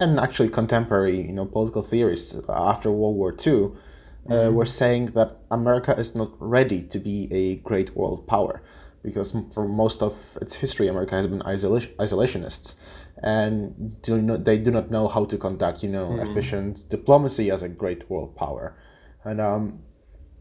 and 0.00 0.18
actually 0.18 0.48
contemporary, 0.48 1.20
you 1.26 1.32
know, 1.32 1.44
political 1.44 1.82
theorists 1.82 2.34
after 2.48 2.90
World 2.90 3.16
War 3.16 3.32
II 3.32 3.52
uh, 3.52 4.32
mm-hmm. 4.32 4.54
were 4.54 4.66
saying 4.66 5.06
that 5.12 5.36
America 5.50 5.94
is 5.98 6.14
not 6.14 6.30
ready 6.38 6.82
to 6.84 6.98
be 6.98 7.28
a 7.32 7.56
great 7.56 7.94
world 7.96 8.26
power 8.26 8.62
because 9.02 9.34
for 9.54 9.66
most 9.66 10.02
of 10.02 10.14
its 10.40 10.54
history, 10.54 10.88
America 10.88 11.14
has 11.14 11.26
been 11.26 11.42
isolation, 11.42 11.92
isolationists, 11.98 12.74
and 13.22 14.00
do 14.02 14.20
not, 14.20 14.44
they 14.44 14.58
do 14.58 14.70
not 14.70 14.90
know 14.90 15.08
how 15.08 15.24
to 15.24 15.38
conduct, 15.38 15.82
you 15.82 15.88
know, 15.88 16.08
mm-hmm. 16.08 16.30
efficient 16.30 16.88
diplomacy 16.88 17.50
as 17.50 17.62
a 17.62 17.68
great 17.68 18.08
world 18.10 18.34
power, 18.36 18.76
and 19.24 19.40
um, 19.40 19.80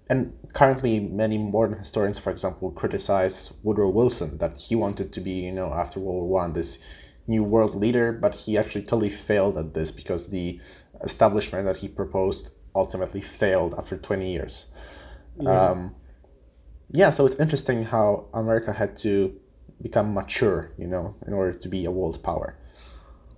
and 0.10 0.34
currently 0.54 1.00
many 1.00 1.38
modern 1.38 1.78
historians, 1.78 2.18
for 2.18 2.32
example, 2.32 2.72
criticize 2.72 3.54
Woodrow 3.64 3.90
Wilson 3.90 4.38
that 4.40 4.58
he 4.58 4.76
wanted 4.76 5.14
to 5.14 5.22
be, 5.22 5.32
you 5.32 5.52
know, 5.52 5.72
after 5.72 6.00
World 6.00 6.28
War 6.28 6.42
One, 6.42 6.54
this 6.54 6.80
new 7.28 7.44
world 7.44 7.76
leader, 7.76 8.12
but 8.12 8.34
he 8.34 8.58
actually 8.58 8.82
totally 8.82 9.12
failed 9.12 9.58
at 9.58 9.74
this 9.74 9.92
because 9.92 10.30
the 10.30 10.60
establishment 11.04 11.66
that 11.66 11.78
he 11.78 11.88
proposed 11.88 12.50
ultimately 12.76 13.22
failed 13.22 13.76
after 13.78 13.98
20 13.98 14.32
years. 14.32 14.68
Yeah. 15.40 15.70
Um, 15.70 15.96
yeah, 16.92 17.12
so 17.12 17.28
it's 17.28 17.36
interesting 17.36 17.84
how 17.84 18.26
America 18.34 18.74
had 18.74 18.98
to 19.00 19.40
become 19.82 20.14
mature, 20.14 20.72
you 20.78 20.88
know, 20.88 21.16
in 21.28 21.34
order 21.34 21.54
to 21.54 21.68
be 21.70 21.86
a 21.86 21.92
world 21.92 22.22
power. 22.24 22.58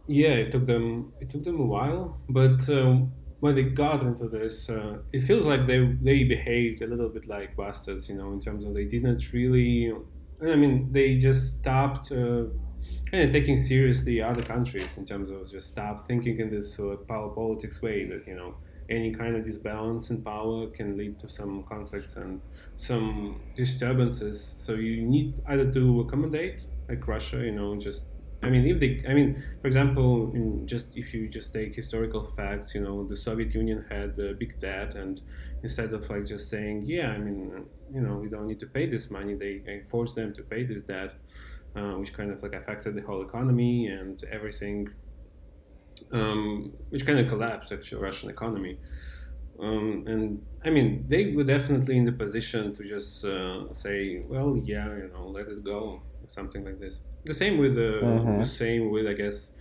Yeah, 0.08 0.30
it 0.30 0.52
took 0.52 0.66
them 0.66 1.14
it 1.20 1.30
took 1.30 1.44
them 1.44 1.60
a 1.60 1.66
while, 1.66 2.18
but 2.30 2.68
um, 2.70 3.12
when 3.42 3.56
they 3.56 3.64
got 3.64 4.04
into 4.04 4.28
this, 4.28 4.70
uh, 4.70 5.00
it 5.12 5.20
feels 5.20 5.46
like 5.46 5.68
they 5.68 5.80
they 6.02 6.24
behaved 6.24 6.82
a 6.82 6.88
little 6.88 7.10
bit 7.10 7.28
like 7.28 7.58
bastards, 7.58 8.08
you 8.08 8.16
know, 8.16 8.32
in 8.32 8.40
terms 8.40 8.64
of 8.66 8.74
they 8.74 8.86
didn't 8.86 9.34
really. 9.34 9.92
I 10.42 10.56
mean, 10.56 10.92
they 10.92 11.18
just 11.18 11.60
stopped 11.60 12.12
uh, 12.12 12.46
kind 13.12 13.24
of 13.26 13.32
taking 13.32 13.58
seriously 13.58 14.22
other 14.22 14.44
countries 14.44 14.98
in 14.98 15.06
terms 15.06 15.32
of 15.32 15.52
just 15.52 15.68
stop 15.70 16.08
thinking 16.08 16.40
in 16.40 16.50
this 16.50 16.74
sort 16.74 16.94
of 17.00 17.08
power 17.08 17.30
politics 17.30 17.82
way 17.82 18.06
that 18.06 18.26
you 18.28 18.36
know 18.36 18.56
any 18.90 19.12
kind 19.12 19.36
of 19.36 19.46
disbalance 19.46 20.12
in 20.12 20.22
power 20.22 20.68
can 20.68 20.98
lead 20.98 21.18
to 21.20 21.28
some 21.28 21.64
conflicts 21.64 22.16
and 22.16 22.42
some 22.76 23.42
disturbances. 23.56 24.56
So 24.60 24.74
you 24.74 25.02
need 25.02 25.42
either 25.48 25.72
to 25.72 26.02
accommodate, 26.02 26.66
like 26.90 27.08
Russia, 27.08 27.38
you 27.38 27.54
know, 27.54 27.76
just 27.78 28.06
I 28.44 28.50
mean, 28.50 28.66
if 28.66 28.80
they, 28.80 29.04
I 29.08 29.14
mean, 29.14 29.44
for 29.62 29.68
example, 29.68 30.34
just 30.66 30.98
if 30.98 31.14
you 31.14 31.28
just 31.28 31.54
take 31.54 31.76
historical 31.76 32.32
facts, 32.36 32.74
you 32.74 32.82
know, 32.82 33.08
the 33.08 33.16
Soviet 33.16 33.54
Union 33.54 33.86
had 33.90 34.18
a 34.20 34.34
big 34.34 34.60
debt, 34.60 34.96
and 34.96 35.22
instead 35.62 35.94
of 35.94 36.10
like 36.10 36.26
just 36.26 36.50
saying, 36.50 36.84
yeah, 36.86 37.10
I 37.10 37.20
mean, 37.20 37.66
you 37.94 38.02
know, 38.02 38.16
we 38.16 38.30
don't 38.30 38.48
need 38.48 38.60
to 38.62 38.66
pay 38.66 38.88
this 38.90 39.12
money, 39.12 39.36
they, 39.36 39.60
they 39.60 39.84
forced 39.90 40.16
them 40.16 40.34
to 40.34 40.42
pay 40.42 40.64
this 40.64 40.84
debt, 40.84 41.14
uh, 41.76 41.94
which 42.00 42.14
kind 42.14 42.32
of 42.32 42.42
like 42.42 42.54
affected 42.54 42.96
the 42.96 43.02
whole 43.02 43.22
economy 43.22 43.88
and 43.88 44.24
everything 44.32 44.88
um, 46.12 46.72
which 46.90 47.06
kind 47.06 47.20
of 47.20 47.28
collapsed 47.28 47.72
actually 47.72 48.02
Russian 48.02 48.30
economy. 48.30 48.78
Um, 49.60 50.06
and 50.08 50.42
I 50.66 50.70
mean, 50.70 51.06
they 51.08 51.34
were 51.34 51.44
definitely 51.44 51.98
in 51.98 52.06
the 52.06 52.12
position 52.12 52.74
to 52.76 52.84
just 52.84 53.26
uh, 53.26 53.72
say, 53.74 54.24
well, 54.28 54.60
yeah, 54.64 54.88
you 54.88 55.12
know, 55.14 55.28
let 55.28 55.48
it 55.48 55.64
go, 55.64 56.02
something 56.32 56.64
like 56.66 56.80
this. 56.80 57.00
The 57.26 57.34
same 57.34 57.58
with 57.58 57.76
the, 57.76 58.00
mm-hmm. 58.04 58.40
the 58.40 58.46
same 58.46 58.90
with 58.90 59.08
I 59.08 59.14
guess 59.14 59.52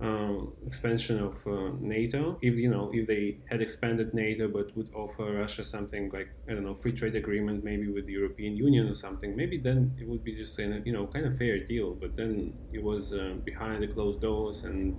um, 0.00 0.52
expansion 0.66 1.20
of 1.20 1.44
uh, 1.46 1.70
NATO. 1.80 2.38
If 2.42 2.54
you 2.54 2.70
know, 2.70 2.90
if 2.92 3.06
they 3.06 3.38
had 3.46 3.60
expanded 3.60 4.14
NATO 4.14 4.48
but 4.48 4.76
would 4.76 4.90
offer 4.94 5.32
Russia 5.32 5.64
something 5.64 6.10
like 6.12 6.28
I 6.48 6.52
don't 6.52 6.64
know, 6.64 6.74
free 6.74 6.92
trade 6.92 7.16
agreement 7.16 7.64
maybe 7.64 7.88
with 7.88 8.06
the 8.06 8.12
European 8.12 8.56
Union 8.56 8.88
or 8.88 8.94
something, 8.94 9.34
maybe 9.34 9.58
then 9.58 9.94
it 9.98 10.08
would 10.08 10.22
be 10.22 10.34
just 10.34 10.58
a 10.58 10.82
you 10.84 10.92
know 10.92 11.06
kind 11.06 11.26
of 11.26 11.36
fair 11.36 11.58
deal. 11.64 11.94
But 11.94 12.16
then 12.16 12.54
it 12.72 12.82
was 12.82 13.12
uh, 13.12 13.34
behind 13.44 13.82
the 13.82 13.88
closed 13.88 14.20
doors 14.20 14.64
and 14.64 14.96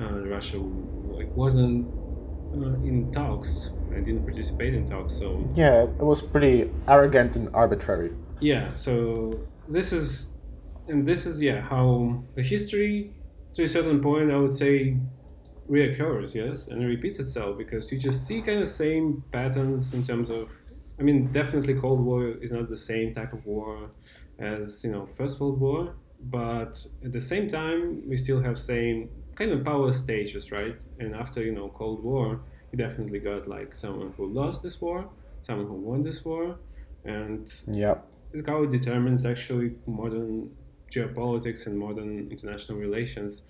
uh, 0.00 0.20
Russia 0.28 0.58
like 0.58 1.34
wasn't 1.34 1.88
uh, 2.54 2.86
in 2.86 3.10
talks 3.12 3.70
I 3.92 4.00
didn't 4.00 4.24
participate 4.24 4.74
in 4.74 4.88
talks. 4.88 5.14
So 5.14 5.48
yeah, 5.54 5.82
it 5.82 6.04
was 6.04 6.22
pretty 6.22 6.70
arrogant 6.86 7.36
and 7.36 7.48
arbitrary. 7.54 8.12
Yeah, 8.40 8.74
so 8.76 9.40
this 9.68 9.92
is 9.92 10.30
and 10.88 11.06
this 11.06 11.26
is 11.26 11.40
yeah 11.40 11.60
how 11.60 12.22
the 12.34 12.42
history 12.42 13.12
to 13.54 13.64
a 13.64 13.68
certain 13.68 14.00
point 14.00 14.30
I 14.30 14.36
would 14.36 14.52
say 14.52 14.96
reoccurs, 15.68 16.34
yes, 16.34 16.68
and 16.68 16.82
it 16.82 16.86
repeats 16.86 17.18
itself 17.18 17.58
because 17.58 17.92
you 17.92 17.98
just 17.98 18.26
see 18.26 18.40
kind 18.40 18.60
of 18.60 18.68
same 18.68 19.22
patterns 19.32 19.94
in 19.94 20.02
terms 20.02 20.30
of 20.30 20.50
I 20.98 21.02
mean 21.02 21.30
definitely 21.32 21.74
Cold 21.74 22.00
War 22.00 22.28
is 22.28 22.50
not 22.50 22.68
the 22.68 22.76
same 22.76 23.14
type 23.14 23.32
of 23.32 23.44
war 23.46 23.90
as 24.38 24.82
you 24.84 24.90
know 24.90 25.06
First 25.06 25.40
World 25.40 25.60
War, 25.60 25.94
but 26.20 26.84
at 27.04 27.12
the 27.12 27.20
same 27.20 27.48
time 27.48 28.02
we 28.08 28.16
still 28.16 28.40
have 28.40 28.58
same 28.58 29.10
kind 29.34 29.52
of 29.52 29.64
power 29.64 29.92
stages, 29.92 30.50
right? 30.50 30.84
And 30.98 31.14
after 31.14 31.42
you 31.42 31.52
know 31.52 31.68
Cold 31.68 32.02
War, 32.02 32.40
you 32.72 32.78
definitely 32.78 33.20
got 33.20 33.46
like 33.48 33.74
someone 33.74 34.12
who 34.16 34.26
lost 34.26 34.62
this 34.62 34.80
war, 34.80 35.08
someone 35.42 35.66
who 35.66 35.74
won 35.74 36.02
this 36.02 36.24
war, 36.24 36.58
and 37.04 37.52
yeah, 37.66 37.96
how 38.46 38.62
it 38.62 38.70
determines 38.70 39.24
actually 39.26 39.74
modern 39.86 40.50
geopolitics 40.90 41.66
and 41.66 41.78
modern 41.78 42.30
international 42.30 42.78
relations. 42.78 43.42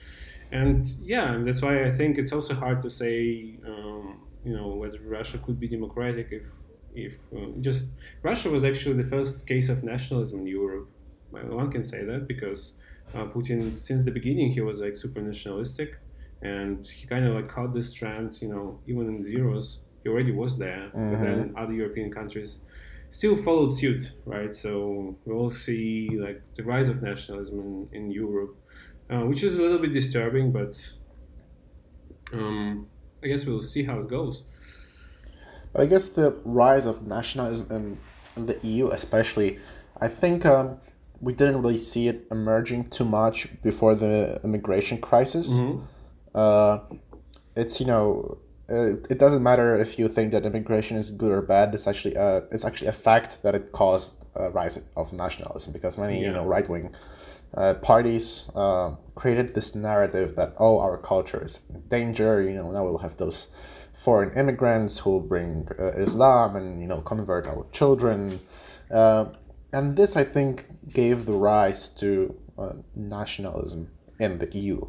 And 0.50 0.87
yeah, 1.02 1.38
that's 1.45 1.62
why 1.62 1.85
I 1.85 1.92
think 1.92 2.18
it's 2.18 2.33
also 2.33 2.54
hard 2.54 2.83
to 2.83 2.90
say, 2.90 3.57
um, 3.66 4.21
you 4.45 4.57
know, 4.57 4.68
whether 4.68 4.99
Russia 5.00 5.38
could 5.38 5.61
be 5.61 5.68
democratic 5.68 6.28
if, 6.30 6.47
if 6.95 7.18
uh, 7.37 7.49
just 7.61 7.88
Russia 8.23 8.50
was 8.50 8.64
actually 8.64 9.02
the 9.02 9.09
first 9.09 9.47
case 9.47 9.68
of 9.68 9.85
nationalism 9.85 10.40
in 10.40 10.47
Europe. 10.47 10.88
One 11.30 11.71
can 11.71 11.85
say 11.85 12.04
that 12.04 12.26
because 12.26 12.73
uh, 13.14 13.26
Putin, 13.26 13.78
since 13.78 14.04
the 14.04 14.11
beginning, 14.11 14.50
he 14.50 14.62
was 14.62 14.80
like 14.80 14.97
super 14.97 15.21
nationalistic, 15.21 15.99
and 16.40 16.87
he 16.87 17.07
kind 17.07 17.26
of 17.26 17.35
like 17.35 17.49
caught 17.49 17.75
this 17.75 17.92
trend. 17.92 18.40
You 18.40 18.49
know, 18.49 18.80
even 18.87 19.07
in 19.09 19.23
the 19.23 19.35
Euros, 19.35 19.80
he 20.02 20.09
already 20.09 20.33
was 20.33 20.57
there, 20.57 20.90
mm-hmm. 20.95 21.11
but 21.11 21.21
then 21.21 21.54
other 21.59 21.75
European 21.75 22.11
countries 22.11 22.61
still 23.11 23.37
followed 23.37 23.77
suit, 23.77 24.12
right? 24.25 24.55
So 24.55 25.17
we 25.25 25.33
all 25.33 25.50
see 25.50 26.09
like 26.12 26.43
the 26.55 26.65
rise 26.65 26.88
of 26.88 27.03
nationalism 27.03 27.61
in, 27.61 27.88
in 27.93 28.11
Europe, 28.11 28.57
uh, 29.11 29.21
which 29.21 29.43
is 29.43 29.57
a 29.57 29.61
little 29.61 29.79
bit 29.79 29.93
disturbing, 29.93 30.53
but 30.53 30.79
um, 32.33 32.87
I 33.23 33.29
guess 33.29 33.47
we'll 33.47 33.62
see 33.62 33.85
how 33.85 34.00
it 34.00 34.09
goes. 34.09 34.45
I 35.75 35.87
guess 35.87 36.07
the 36.09 36.37
rise 36.45 36.87
of 36.87 37.07
nationalism 37.07 37.67
in, 37.71 37.99
in 38.37 38.47
the 38.47 38.59
EU, 38.62 38.88
especially, 38.88 39.59
I 40.00 40.09
think 40.09 40.47
um, 40.47 40.79
we 41.21 41.33
didn't 41.33 41.62
really 41.62 41.77
see 41.77 42.09
it 42.09 42.27
emerging 42.31 42.91
too 42.91 43.05
much 43.05 43.49
before 43.62 43.95
the 43.95 44.41
immigration 44.45 45.00
crisis. 45.00 45.49
Mm-hmm. 45.49 45.85
Uh, 46.35 46.79
it's 47.57 47.81
you 47.81 47.87
know 47.87 48.38
uh, 48.71 48.97
it 49.09 49.19
doesn't 49.19 49.43
matter 49.43 49.77
if 49.81 49.99
you 49.99 50.09
think 50.09 50.33
that 50.33 50.45
immigration 50.45 50.97
is 50.97 51.11
good 51.11 51.33
or 51.33 51.41
bad. 51.41 51.75
It's 51.75 51.87
actually 51.87 52.17
uh, 52.17 52.43
it's 52.51 52.65
actually 52.65 52.89
a 52.89 52.93
fact 52.93 53.43
that 53.43 53.55
it 53.55 53.73
caused 53.73 54.15
a 54.35 54.51
rise 54.51 54.79
of 54.97 55.13
nationalism 55.13 55.73
because 55.73 55.97
many 55.97 56.21
yeah. 56.21 56.27
you 56.29 56.33
know 56.33 56.45
right 56.45 56.69
wing 56.69 56.95
uh, 57.55 57.75
parties 57.75 58.51
uh, 58.55 58.95
created 59.15 59.55
this 59.55 59.75
narrative 59.75 60.37
that 60.37 60.55
oh 60.59 60.79
our 60.81 60.99
culture 60.99 61.45
is 61.45 61.61
in 61.71 61.81
danger. 61.89 62.43
You 62.43 62.55
know 62.55 62.71
now 62.71 62.85
we'll 62.85 62.99
have 62.99 63.17
those 63.17 63.49
foreign 64.05 64.37
immigrants 64.39 64.99
who 64.99 65.11
will 65.11 65.21
bring 65.21 65.69
uh, 65.79 65.87
Islam 65.93 66.57
and 66.57 66.81
you 66.81 66.87
know 66.87 67.01
convert 67.01 67.47
our 67.47 67.67
children. 67.73 68.41
Uh, 68.91 69.27
and 69.73 69.97
this, 69.97 70.17
I 70.17 70.25
think, 70.25 70.67
gave 70.95 71.27
the 71.27 71.33
rise 71.33 71.91
to 72.01 72.35
uh, 72.59 72.73
nationalism 72.97 73.91
in 74.19 74.39
the 74.39 74.49
EU. 74.59 74.81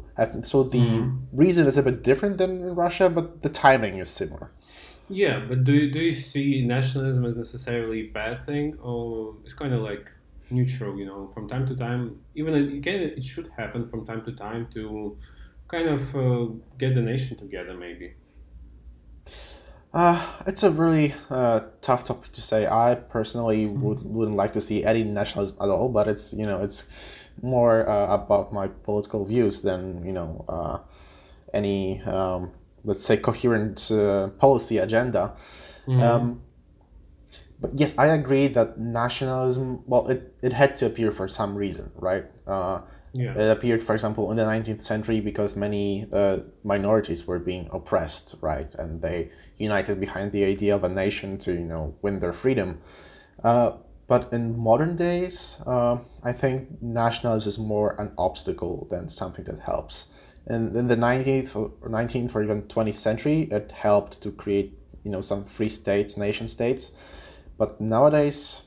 so 0.42 0.64
the 0.64 0.78
mm-hmm. 0.78 1.16
reason 1.32 1.66
is 1.66 1.78
a 1.78 1.82
bit 1.82 2.02
different 2.02 2.38
than 2.38 2.50
in 2.50 2.74
Russia, 2.74 3.08
but 3.08 3.42
the 3.42 3.48
timing 3.48 3.98
is 3.98 4.08
similar. 4.10 4.50
Yeah, 5.08 5.44
but 5.48 5.64
do 5.64 5.72
you, 5.72 5.90
do 5.90 5.98
you 5.98 6.12
see 6.12 6.64
nationalism 6.64 7.24
as 7.24 7.36
necessarily 7.36 8.00
a 8.00 8.06
bad 8.08 8.40
thing, 8.40 8.78
or 8.80 9.34
it's 9.44 9.54
kind 9.54 9.74
of 9.74 9.82
like 9.82 10.10
neutral. 10.50 10.98
You 10.98 11.06
know, 11.06 11.30
from 11.32 11.48
time 11.48 11.66
to 11.66 11.76
time, 11.76 12.20
even 12.34 12.54
again, 12.54 13.00
it 13.00 13.22
should 13.22 13.50
happen 13.56 13.86
from 13.86 14.06
time 14.06 14.24
to 14.24 14.32
time 14.32 14.68
to 14.74 15.16
kind 15.68 15.88
of 15.88 16.16
uh, 16.16 16.46
get 16.78 16.94
the 16.94 17.00
nation 17.00 17.38
together, 17.38 17.74
maybe. 17.74 18.14
Uh, 19.92 20.24
it's 20.46 20.62
a 20.62 20.70
really 20.70 21.14
uh, 21.30 21.60
tough 21.80 22.04
topic 22.04 22.30
to 22.32 22.40
say. 22.40 22.66
I 22.66 22.94
personally 22.94 23.66
would, 23.66 24.02
wouldn't 24.04 24.36
like 24.36 24.52
to 24.52 24.60
see 24.60 24.84
any 24.84 25.02
nationalism 25.02 25.56
at 25.60 25.68
all, 25.68 25.88
but 25.88 26.06
it's 26.06 26.32
you 26.32 26.44
know 26.44 26.62
it's 26.62 26.84
more 27.42 27.88
uh, 27.88 28.14
about 28.14 28.52
my 28.52 28.68
political 28.68 29.24
views 29.24 29.60
than 29.60 30.04
you 30.04 30.12
know 30.12 30.44
uh, 30.48 30.78
any 31.54 32.00
um, 32.02 32.50
let's 32.84 33.04
say 33.04 33.16
coherent 33.16 33.90
uh, 33.90 34.28
policy 34.38 34.78
agenda. 34.78 35.34
Mhm. 35.86 36.02
Um, 36.02 36.42
but 37.60 37.78
yes, 37.78 37.94
I 37.98 38.08
agree 38.08 38.48
that 38.48 38.78
nationalism. 38.78 39.82
Well, 39.86 40.08
it, 40.08 40.34
it 40.42 40.52
had 40.52 40.76
to 40.76 40.86
appear 40.86 41.12
for 41.12 41.28
some 41.28 41.54
reason, 41.54 41.90
right? 41.94 42.24
Uh, 42.46 42.80
yeah. 43.12 43.34
it 43.36 43.50
appeared, 43.50 43.82
for 43.82 43.94
example, 43.94 44.30
in 44.30 44.36
the 44.36 44.44
19th 44.44 44.82
century 44.82 45.20
because 45.20 45.56
many 45.56 46.06
uh, 46.12 46.38
minorities 46.64 47.26
were 47.26 47.38
being 47.38 47.68
oppressed, 47.72 48.36
right? 48.40 48.72
And 48.76 49.02
they 49.02 49.30
united 49.58 50.00
behind 50.00 50.32
the 50.32 50.44
idea 50.44 50.74
of 50.74 50.84
a 50.84 50.88
nation 50.88 51.38
to, 51.40 51.52
you 51.52 51.66
know, 51.66 51.94
win 52.02 52.18
their 52.20 52.32
freedom. 52.32 52.80
Uh, 53.44 53.72
but 54.10 54.32
in 54.32 54.58
modern 54.58 54.96
days, 54.96 55.56
uh, 55.66 55.96
I 56.24 56.32
think 56.32 56.82
nationalism 56.82 57.48
is 57.48 57.58
more 57.58 57.94
an 58.00 58.10
obstacle 58.18 58.88
than 58.90 59.08
something 59.08 59.44
that 59.44 59.60
helps. 59.60 60.06
And 60.48 60.74
in 60.74 60.88
the 60.88 60.96
19th 60.96 61.54
or 61.54 61.88
19th 61.88 62.34
or 62.34 62.42
even 62.42 62.62
20th 62.62 62.96
century, 62.96 63.42
it 63.52 63.70
helped 63.70 64.20
to 64.22 64.32
create, 64.32 64.76
you 65.04 65.12
know, 65.12 65.20
some 65.20 65.44
free 65.44 65.68
states, 65.68 66.16
nation 66.16 66.48
states. 66.48 66.90
But 67.56 67.80
nowadays, 67.80 68.62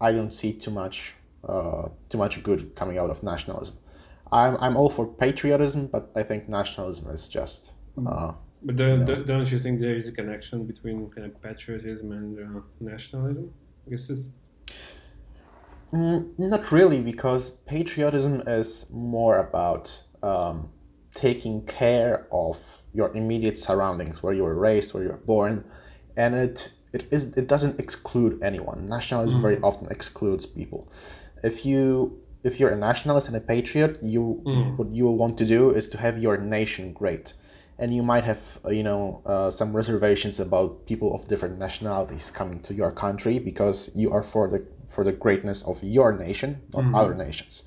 I 0.00 0.10
don't 0.10 0.34
see 0.34 0.52
too 0.64 0.72
much, 0.72 1.14
uh, 1.48 1.84
too 2.08 2.18
much 2.18 2.42
good 2.42 2.74
coming 2.74 2.98
out 2.98 3.10
of 3.10 3.22
nationalism. 3.22 3.76
I'm, 4.32 4.56
I'm 4.64 4.76
all 4.76 4.90
for 4.90 5.06
patriotism, 5.06 5.86
but 5.86 6.10
I 6.16 6.24
think 6.24 6.48
nationalism 6.48 7.04
is 7.14 7.28
just. 7.28 7.74
Uh, 7.96 8.32
But 8.66 8.74
don't, 8.76 9.00
know. 9.00 9.06
don't- 9.06 9.26
don't 9.26 9.52
you 9.52 9.60
think 9.60 9.80
there 9.80 9.94
is 10.00 10.08
a 10.08 10.12
connection 10.20 10.66
between 10.72 10.96
kind 11.14 11.26
of 11.28 11.40
patriotism 11.40 12.10
and 12.18 12.28
uh, 12.40 12.60
nationalism? 12.80 13.46
I 13.86 13.90
guess 13.90 14.10
it's 14.10 14.26
Mm, 15.92 16.38
not 16.38 16.70
really, 16.70 17.00
because 17.00 17.50
patriotism 17.66 18.42
is 18.46 18.86
more 18.90 19.38
about 19.38 20.00
um, 20.22 20.68
taking 21.14 21.62
care 21.66 22.26
of 22.30 22.58
your 22.94 23.14
immediate 23.16 23.58
surroundings, 23.58 24.22
where 24.22 24.32
you 24.32 24.44
were 24.44 24.54
raised, 24.54 24.94
where 24.94 25.02
you 25.02 25.08
were 25.08 25.24
born, 25.26 25.64
and 26.16 26.34
it 26.34 26.72
it 26.92 27.06
is 27.10 27.26
it 27.36 27.46
doesn't 27.48 27.78
exclude 27.80 28.40
anyone. 28.42 28.86
Nationalism 28.86 29.40
very 29.40 29.58
often 29.62 29.88
excludes 29.90 30.46
people. 30.46 30.88
If 31.42 31.66
you 31.66 32.20
if 32.44 32.58
you're 32.58 32.70
a 32.70 32.76
nationalist 32.76 33.26
and 33.28 33.36
a 33.36 33.40
patriot, 33.40 33.98
you 34.02 34.42
Mm. 34.44 34.76
what 34.78 34.88
you 34.94 35.04
will 35.06 35.16
want 35.16 35.38
to 35.38 35.44
do 35.44 35.70
is 35.70 35.88
to 35.88 35.98
have 35.98 36.18
your 36.18 36.36
nation 36.36 36.92
great, 36.92 37.34
and 37.80 37.94
you 37.94 38.02
might 38.02 38.24
have 38.24 38.38
uh, 38.64 38.70
you 38.70 38.82
know 38.82 39.22
uh, 39.26 39.50
some 39.50 39.74
reservations 39.74 40.38
about 40.38 40.86
people 40.86 41.14
of 41.14 41.26
different 41.26 41.58
nationalities 41.58 42.30
coming 42.30 42.60
to 42.60 42.74
your 42.74 42.92
country 42.92 43.38
because 43.38 43.90
you 43.94 44.12
are 44.12 44.22
for 44.22 44.48
the 44.48 44.62
for 44.90 45.02
the 45.04 45.12
greatness 45.12 45.62
of 45.62 45.82
your 45.82 46.12
nation, 46.12 46.60
not 46.74 46.84
other 46.94 47.14
nations. 47.14 47.62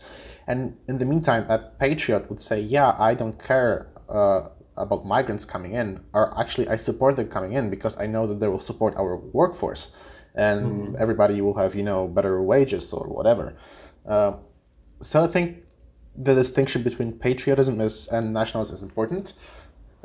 And 0.47 0.77
in 0.89 0.97
the 0.97 1.05
meantime, 1.05 1.45
a 1.49 1.57
patriot 1.57 2.29
would 2.29 2.41
say, 2.41 2.59
"Yeah, 2.59 2.95
I 2.99 3.13
don't 3.15 3.37
care 3.41 3.87
uh, 4.09 4.49
about 4.77 5.05
migrants 5.05 5.45
coming 5.45 5.73
in, 5.73 5.99
or 6.13 6.37
actually, 6.39 6.67
I 6.67 6.75
support 6.75 7.15
them 7.15 7.27
coming 7.27 7.53
in 7.53 7.69
because 7.69 7.97
I 7.97 8.05
know 8.07 8.27
that 8.27 8.39
they 8.39 8.47
will 8.47 8.59
support 8.71 8.95
our 8.97 9.17
workforce, 9.17 9.93
and 10.35 10.95
everybody 10.97 11.41
will 11.41 11.57
have 11.57 11.75
you 11.75 11.83
know 11.83 12.07
better 12.07 12.41
wages 12.41 12.93
or 12.93 13.07
whatever." 13.07 13.55
Uh, 14.05 14.33
so 15.01 15.23
I 15.23 15.27
think 15.27 15.63
the 16.15 16.35
distinction 16.35 16.83
between 16.83 17.13
patriotism 17.13 17.81
is 17.81 18.07
and 18.09 18.33
nationalism 18.33 18.75
is 18.75 18.83
important. 18.83 19.33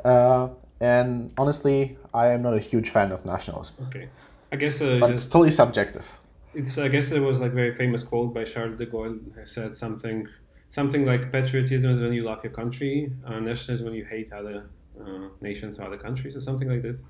Uh, 0.05 0.49
and 0.81 1.33
honestly, 1.37 1.97
I 2.13 2.27
am 2.27 2.41
not 2.41 2.53
a 2.53 2.59
huge 2.59 2.89
fan 2.89 3.11
of 3.11 3.25
nationalism, 3.25 3.75
okay. 3.87 4.07
I 4.51 4.55
guess 4.55 4.81
uh, 4.81 4.97
but 4.99 5.11
it's 5.11 5.27
totally 5.29 5.51
subjective. 5.51 6.05
it's 6.53 6.77
I 6.77 6.87
guess 6.87 7.09
there 7.09 7.21
was 7.21 7.39
like 7.39 7.51
a 7.51 7.55
very 7.55 7.73
famous 7.73 8.03
quote 8.03 8.33
by 8.33 8.43
Charles 8.45 8.77
de 8.77 8.85
Gaulle 8.85 9.19
who 9.35 9.45
said 9.45 9.75
something 9.75 10.27
something 10.69 11.05
like 11.05 11.31
patriotism 11.31 11.91
is 11.91 12.01
when 12.01 12.13
you 12.13 12.23
love 12.23 12.43
your 12.43 12.53
country, 12.53 13.11
uh, 13.25 13.39
nationalism 13.39 13.87
when 13.87 13.95
you 13.95 14.05
hate 14.05 14.31
other 14.31 14.69
uh, 15.03 15.27
nations 15.41 15.79
or 15.79 15.83
other 15.83 15.97
countries 15.97 16.35
or 16.35 16.41
something 16.41 16.69
like 16.69 16.81
this. 16.81 17.01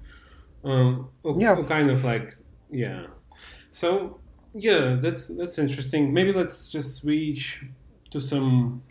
Um, 0.63 1.09
or, 1.23 1.35
Yeah. 1.39 1.55
or 1.55 1.63
kind 1.65 1.89
of 1.91 2.03
like 2.03 2.33
yeah. 2.71 3.07
So 3.71 4.19
yeah, 4.53 4.97
that's 5.01 5.27
that's 5.27 5.57
interesting. 5.59 6.11
Maybe 6.13 6.33
let's 6.33 6.69
just 6.69 6.97
switch 6.97 7.63
to 8.11 8.19
some 8.19 8.81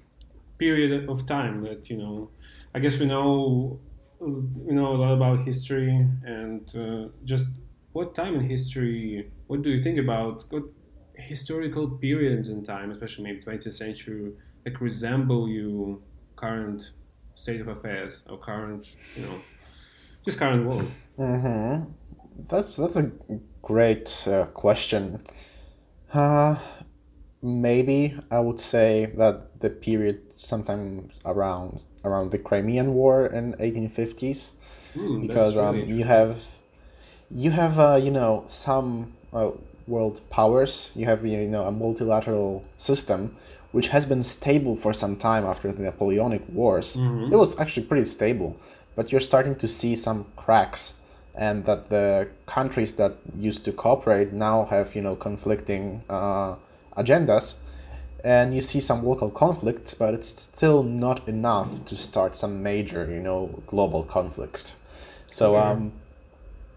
period 0.59 1.09
of 1.09 1.27
time 1.27 1.63
that 1.65 1.91
you 1.91 1.97
know. 1.97 2.31
I 2.75 2.81
guess 2.81 3.01
we 3.01 3.07
know 3.07 3.81
we 4.21 4.75
know 4.75 4.89
a 4.89 4.99
lot 4.99 5.13
about 5.15 5.45
history 5.45 5.91
and 6.25 6.75
uh, 6.77 7.09
just 7.25 7.47
what 7.93 8.15
time 8.15 8.35
in 8.37 8.49
history. 8.49 9.33
What 9.47 9.63
do 9.63 9.71
you 9.71 9.83
think 9.83 9.99
about 9.99 10.45
what 10.51 10.65
historical 11.17 11.99
periods 11.99 12.49
in 12.49 12.65
time, 12.65 12.91
especially 12.91 13.25
maybe 13.25 13.41
20th 13.41 13.75
century, 13.75 14.37
like 14.65 14.81
resemble 14.81 15.49
you 15.49 16.05
current 16.37 16.83
state 17.35 17.61
of 17.61 17.69
affairs 17.69 18.25
or 18.29 18.39
current 18.39 18.97
you 19.15 19.23
know 19.23 19.45
just 20.25 20.39
current 20.39 20.67
world? 20.67 20.93
hmm 21.17 21.85
That's 22.49 22.77
that's 22.77 22.97
a 22.97 23.11
great 23.63 24.27
uh, 24.29 24.47
question. 24.47 25.25
Uh, 26.13 26.57
maybe 27.43 28.15
I 28.31 28.41
would 28.41 28.61
say 28.61 29.07
that 29.19 29.61
the 29.61 29.71
period 29.71 30.39
sometimes 30.39 31.21
around 31.25 31.85
around 32.05 32.31
the 32.31 32.39
Crimean 32.39 32.95
War 32.95 33.27
in 33.27 33.55
1850s, 33.61 34.53
Hmm, 34.95 35.27
that's 35.27 35.27
because 35.27 35.57
really 35.57 35.83
um, 35.83 35.89
you 35.89 36.05
have 36.05 36.39
you 37.31 37.51
have 37.51 37.79
uh, 37.79 37.97
you 37.97 38.11
know 38.11 38.43
some 38.47 39.13
uh, 39.33 39.51
world 39.87 40.21
powers. 40.31 40.93
You 40.95 41.07
have 41.07 41.25
you 41.25 41.47
know 41.49 41.65
a 41.65 41.71
multilateral 41.73 42.65
system 42.77 43.37
which 43.73 43.89
has 43.89 44.05
been 44.07 44.23
stable 44.23 44.77
for 44.77 44.93
some 44.95 45.15
time 45.17 45.45
after 45.45 45.71
the 45.73 45.83
Napoleonic 45.83 46.43
Wars. 46.53 46.97
Mhm. 46.97 47.33
It 47.33 47.37
was 47.37 47.59
actually 47.61 47.85
pretty 47.87 48.07
stable, 48.07 48.57
but 48.97 49.13
you're 49.13 49.21
starting 49.21 49.55
to 49.57 49.69
see 49.69 49.95
some 49.95 50.25
cracks, 50.37 50.95
and 51.35 51.65
that 51.67 51.91
the 51.91 52.29
countries 52.47 52.95
that 52.95 53.13
used 53.39 53.65
to 53.67 53.73
cooperate 53.73 54.33
now 54.33 54.65
have 54.67 54.95
you 54.95 55.03
know 55.03 55.17
conflicting 55.17 56.03
uh, 56.09 56.55
agendas, 56.97 57.55
and 58.25 58.55
you 58.55 58.61
see 58.61 58.81
some 58.81 59.05
local 59.05 59.31
conflicts, 59.31 59.95
but 59.95 60.15
it's 60.15 60.29
still 60.43 60.83
not 60.83 61.29
enough 61.29 61.69
to 61.87 61.97
start 61.97 62.37
some 62.37 62.63
major 62.63 63.07
you 63.11 63.21
know 63.21 63.49
global 63.67 64.03
conflict. 64.05 64.75
So 65.27 65.57
um, 65.57 65.93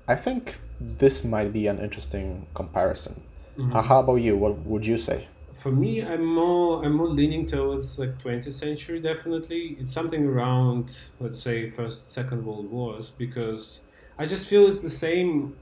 I 0.08 0.16
think 0.16 0.60
this 0.80 1.24
might 1.24 1.54
be 1.54 1.68
an 1.68 1.80
interesting 1.80 2.46
comparison. 2.54 3.22
Mhm. 3.58 3.76
Uh, 3.76 3.82
How 3.82 4.00
about 4.00 4.16
you? 4.16 4.38
What 4.38 4.58
would 4.66 4.86
you 4.86 4.98
say? 4.98 5.28
For 5.54 5.72
me, 5.72 6.02
I'm 6.02 6.24
more 6.26 6.84
I'm 6.86 6.94
more 6.94 7.10
leaning 7.10 7.46
towards 7.46 8.00
like 8.00 8.18
20th 8.20 8.54
century. 8.54 9.00
Definitely, 9.00 9.78
it's 9.80 9.94
something 9.94 10.26
around 10.26 10.98
let's 11.20 11.40
say 11.42 11.70
first, 11.70 12.14
second 12.14 12.46
world 12.46 12.70
wars 12.72 13.12
because 13.18 13.82
I 14.18 14.26
just 14.26 14.48
feel 14.48 14.68
it's 14.68 14.80
the 14.80 14.90
same 14.90 15.56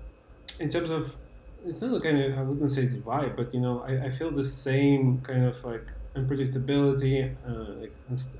in 0.59 0.69
terms 0.69 0.91
of 0.91 1.17
it's 1.65 1.81
not 1.81 1.95
a 1.97 1.99
kind 1.99 2.19
of 2.21 2.37
I 2.37 2.41
wouldn't 2.43 2.71
say 2.71 2.83
it's 2.83 2.95
vibe, 2.97 3.35
but 3.35 3.53
you 3.53 3.59
know 3.61 3.81
I, 3.81 4.05
I 4.05 4.09
feel 4.09 4.31
the 4.31 4.43
same 4.43 5.21
kind 5.21 5.45
of 5.45 5.63
like 5.63 5.85
unpredictability, 6.15 7.35
uh, 7.47 7.73
like 7.81 7.95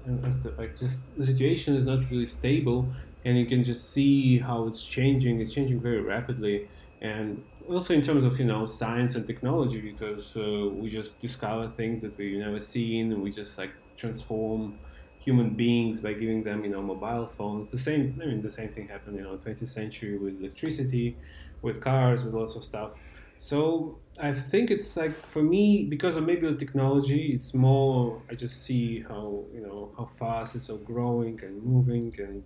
and 0.05 0.23
unst- 0.23 0.57
like 0.57 0.77
just 0.77 1.15
the 1.17 1.25
situation 1.25 1.75
is 1.75 1.87
not 1.87 1.99
really 2.09 2.25
stable, 2.25 2.93
and 3.25 3.37
you 3.37 3.45
can 3.45 3.63
just 3.63 3.91
see 3.91 4.39
how 4.39 4.67
it's 4.67 4.83
changing. 4.83 5.41
It's 5.41 5.53
changing 5.53 5.81
very 5.81 6.01
rapidly, 6.01 6.69
and 7.01 7.43
also 7.67 7.93
in 7.93 8.01
terms 8.01 8.25
of 8.25 8.39
you 8.39 8.45
know 8.45 8.65
science 8.65 9.15
and 9.15 9.25
technology 9.27 9.81
because 9.81 10.35
uh, 10.35 10.69
we 10.71 10.89
just 10.89 11.19
discover 11.19 11.67
things 11.69 12.01
that 12.01 12.17
we've 12.17 12.39
never 12.39 12.59
seen, 12.59 13.11
and 13.11 13.21
we 13.21 13.31
just 13.31 13.57
like 13.57 13.71
transform 13.97 14.79
human 15.17 15.53
beings 15.55 15.99
by 15.99 16.13
giving 16.13 16.43
them 16.43 16.63
you 16.63 16.69
know 16.69 16.81
mobile 16.81 17.27
phones. 17.27 17.69
The 17.69 17.77
same 17.77 18.17
I 18.21 18.25
mean 18.27 18.41
the 18.41 18.51
same 18.51 18.69
thing 18.73 18.87
happened 18.87 19.17
you 19.17 19.23
know 19.23 19.37
20th 19.37 19.69
century 19.69 20.17
with 20.17 20.39
electricity, 20.39 21.17
with 21.61 21.81
cars, 21.81 22.23
with 22.23 22.33
lots 22.33 22.55
of 22.55 22.63
stuff. 22.63 22.93
So 23.41 24.01
I 24.19 24.33
think 24.33 24.69
it's 24.69 24.97
like 24.97 25.25
for 25.25 25.41
me 25.41 25.85
because 25.85 26.17
of 26.17 26.25
maybe 26.25 26.45
the 26.45 26.57
technology, 26.57 27.31
it's 27.33 27.53
more. 27.53 28.21
I 28.29 28.35
just 28.35 28.65
see 28.65 29.01
how 29.01 29.45
you 29.53 29.61
know 29.61 29.93
how 29.97 30.05
fast 30.07 30.55
it's 30.57 30.69
all 30.69 30.77
growing 30.77 31.39
and 31.41 31.63
moving 31.63 32.13
and 32.19 32.43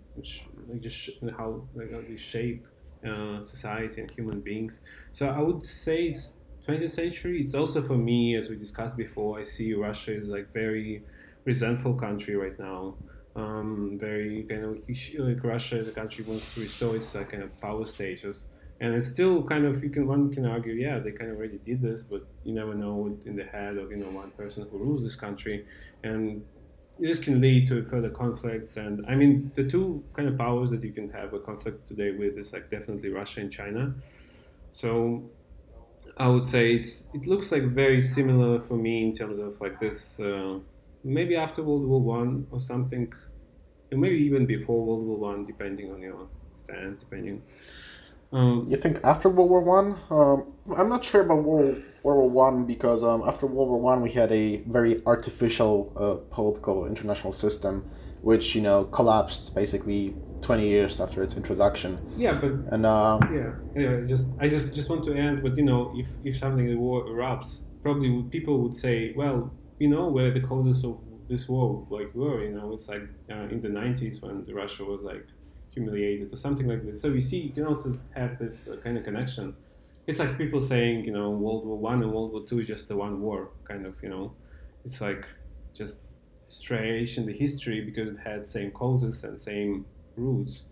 just 0.84 1.10
how 1.36 1.68
like 1.74 1.92
how 1.92 2.02
they 2.08 2.16
shape 2.16 2.68
uh, 3.10 3.42
society 3.44 4.02
and 4.02 4.12
human 4.12 4.42
beings. 4.42 4.82
So 5.14 5.30
I 5.30 5.42
would 5.42 5.66
say 5.66 6.04
it's 6.10 6.36
20th 6.68 6.92
century. 6.92 7.42
It's 7.42 7.56
also 7.56 7.82
for 7.82 7.98
me, 7.98 8.36
as 8.36 8.52
we 8.52 8.56
discussed 8.56 8.96
before. 8.96 9.40
I 9.40 9.44
see 9.44 9.74
Russia 9.74 10.16
is 10.16 10.28
like 10.28 10.54
very 10.54 11.06
resentful 11.44 11.96
country 11.96 12.36
right 12.36 12.58
now. 12.60 12.98
Um, 13.36 13.98
very 14.00 14.44
kind 14.48 14.64
of 14.64 14.78
like 15.28 15.44
Russia 15.44 15.80
as 15.80 15.88
a 15.88 15.92
country 15.92 16.24
wants 16.24 16.54
to 16.54 16.62
restore 16.62 16.96
its 16.96 17.12
kind 17.14 17.42
of 17.42 17.60
power 17.60 17.84
status 17.84 18.46
and 18.84 18.93
it's 18.93 19.08
still 19.08 19.41
kind 19.41 19.65
of 19.65 19.82
you 19.82 19.89
can 19.89 20.06
one 20.06 20.30
can 20.30 20.46
argue 20.46 20.74
yeah 20.74 21.00
they 21.00 21.12
kind 21.12 21.32
of 21.32 21.38
already 21.38 21.58
did 21.60 21.82
this 21.82 22.04
but 22.04 22.22
you 22.43 22.54
never 22.54 22.74
know 22.76 23.17
in 23.26 23.34
the 23.34 23.46
head 23.46 23.78
of 23.78 23.89
you 23.89 23.96
know 23.96 24.10
one 24.10 24.30
person 24.32 24.67
who 24.69 24.78
rules 24.78 25.02
this 25.02 25.15
country. 25.15 25.65
And 26.04 26.46
this 27.00 27.17
can 27.17 27.39
lead 27.39 27.69
to 27.69 27.84
further 27.86 28.10
conflicts. 28.10 28.76
And 28.76 29.06
i 29.08 29.15
mean 29.15 29.52
the 29.56 29.63
two 29.63 30.04
kind 30.15 30.28
of 30.28 30.38
powers 30.38 30.69
that 30.72 30.84
you 30.84 30.91
can 30.91 31.10
have 31.12 31.34
a 31.34 31.39
conflict 31.39 31.88
today 31.88 32.12
with 32.12 32.38
is 32.38 32.52
like 32.52 32.69
definitely 32.69 33.10
russia 33.10 33.39
and 33.39 33.52
china. 33.52 33.96
So 34.74 35.30
i 36.17 36.28
would 36.28 36.43
say 36.43 36.76
it's 36.76 37.08
it 37.13 37.26
looks 37.26 37.54
like 37.54 37.63
very 37.63 38.02
similar 38.02 38.60
for 38.60 38.76
me 38.76 38.96
in 39.08 39.13
terms 39.19 39.39
of 39.39 39.62
like 39.62 39.80
this 39.80 40.19
uh, 40.19 40.60
maybe 41.06 41.38
after 41.38 41.63
world 41.63 41.86
war 41.91 42.02
one 42.02 42.46
or 42.52 42.60
something 42.60 43.12
maybe 43.91 44.17
even 44.17 44.46
before 44.46 44.86
world 44.86 45.06
war 45.08 45.19
one 45.32 45.46
depending 45.46 45.89
on 45.93 46.02
your 46.02 46.28
stance 46.63 47.00
depending 47.00 47.41
um, 48.34 48.67
you 48.69 48.78
think 48.78 49.00
after 49.04 49.30
World 49.30 49.50
War 49.50 49.62
One? 49.62 49.96
Um, 50.10 50.54
I'm 50.76 50.89
not 50.89 51.04
sure 51.04 51.22
about 51.22 51.43
World, 51.43 51.82
World 52.02 52.19
War 52.19 52.30
One 52.30 52.65
because 52.65 53.04
um, 53.04 53.24
after 53.28 53.46
World 53.46 53.69
War 53.69 53.80
One 53.80 54.02
we 54.02 54.12
had 54.12 54.32
a 54.32 54.58
very 54.67 55.02
artificial 55.06 55.93
uh, 55.96 56.36
political 56.36 56.88
international 56.88 57.32
system, 57.32 57.89
which 58.22 58.56
you 58.56 58.62
know 58.62 58.86
collapsed 58.86 59.54
basically 59.54 60.15
20 60.41 60.67
years 60.67 61.00
after 61.00 61.22
its 61.22 61.36
introduction. 61.36 62.00
Yeah, 62.17 62.34
but 62.34 62.54
and 62.72 62.86
uh, 62.86 63.19
yeah, 63.32 63.52
yeah. 63.76 64.02
Just 64.06 64.30
I 64.39 64.50
just 64.50 64.74
just 64.74 64.89
want 64.89 65.04
to 65.06 65.13
end, 65.13 65.43
but 65.43 65.56
you 65.56 65.63
know, 65.63 65.93
if 65.96 66.08
if 66.24 66.36
something 66.38 66.65
the 66.65 66.76
war 66.76 67.06
erupts, 67.06 67.63
probably 67.84 68.24
people 68.32 68.60
would 68.63 68.76
say, 68.76 69.13
well, 69.15 69.54
you 69.80 69.89
know, 69.89 70.08
where 70.08 70.32
the 70.32 70.41
causes 70.41 70.84
of 70.84 70.98
this 71.30 71.48
war 71.48 71.86
like 71.89 72.13
were, 72.15 72.43
you 72.43 72.54
know, 72.56 72.74
it's 72.74 72.89
like 72.89 73.04
uh, 73.32 73.48
in 73.54 73.62
the 73.62 73.69
90s 73.69 74.22
when 74.22 74.46
Russia 74.54 74.84
was 74.84 75.02
like 75.02 75.26
humiliated 75.74 76.32
or 76.34 76.38
something 76.38 76.68
like 76.68 76.86
this. 76.86 77.02
So 77.02 77.10
you 77.10 77.22
see, 77.22 77.40
you 77.40 77.52
can 77.52 77.66
also 77.66 77.98
have 78.16 78.40
this 78.40 78.68
uh, 78.68 78.78
kind 78.78 78.98
of 78.98 79.04
connection. 79.04 79.56
It's 80.06 80.20
like 80.20 80.38
people 80.38 80.62
saying, 80.62 81.06
you 81.06 81.14
know, 81.14 81.30
World 81.30 81.66
War 81.66 81.78
One 81.78 82.04
and 82.04 82.12
World 82.12 82.32
War 82.34 82.44
Two 82.46 82.60
is 82.60 82.68
just 82.68 82.88
the 82.88 82.96
one 82.96 83.22
war, 83.22 83.50
kind 83.68 83.86
of, 83.86 83.96
you 84.04 84.10
know. 84.10 84.34
It's 84.86 85.00
like 85.00 85.26
just 85.74 86.02
strange 86.48 87.18
in 87.18 87.26
the 87.26 87.34
history 87.34 87.82
because 87.82 88.10
it 88.10 88.20
had 88.24 88.46
same 88.46 88.72
causes 88.72 89.24
and 89.24 89.40
same 89.40 89.86
roots. 90.16 90.66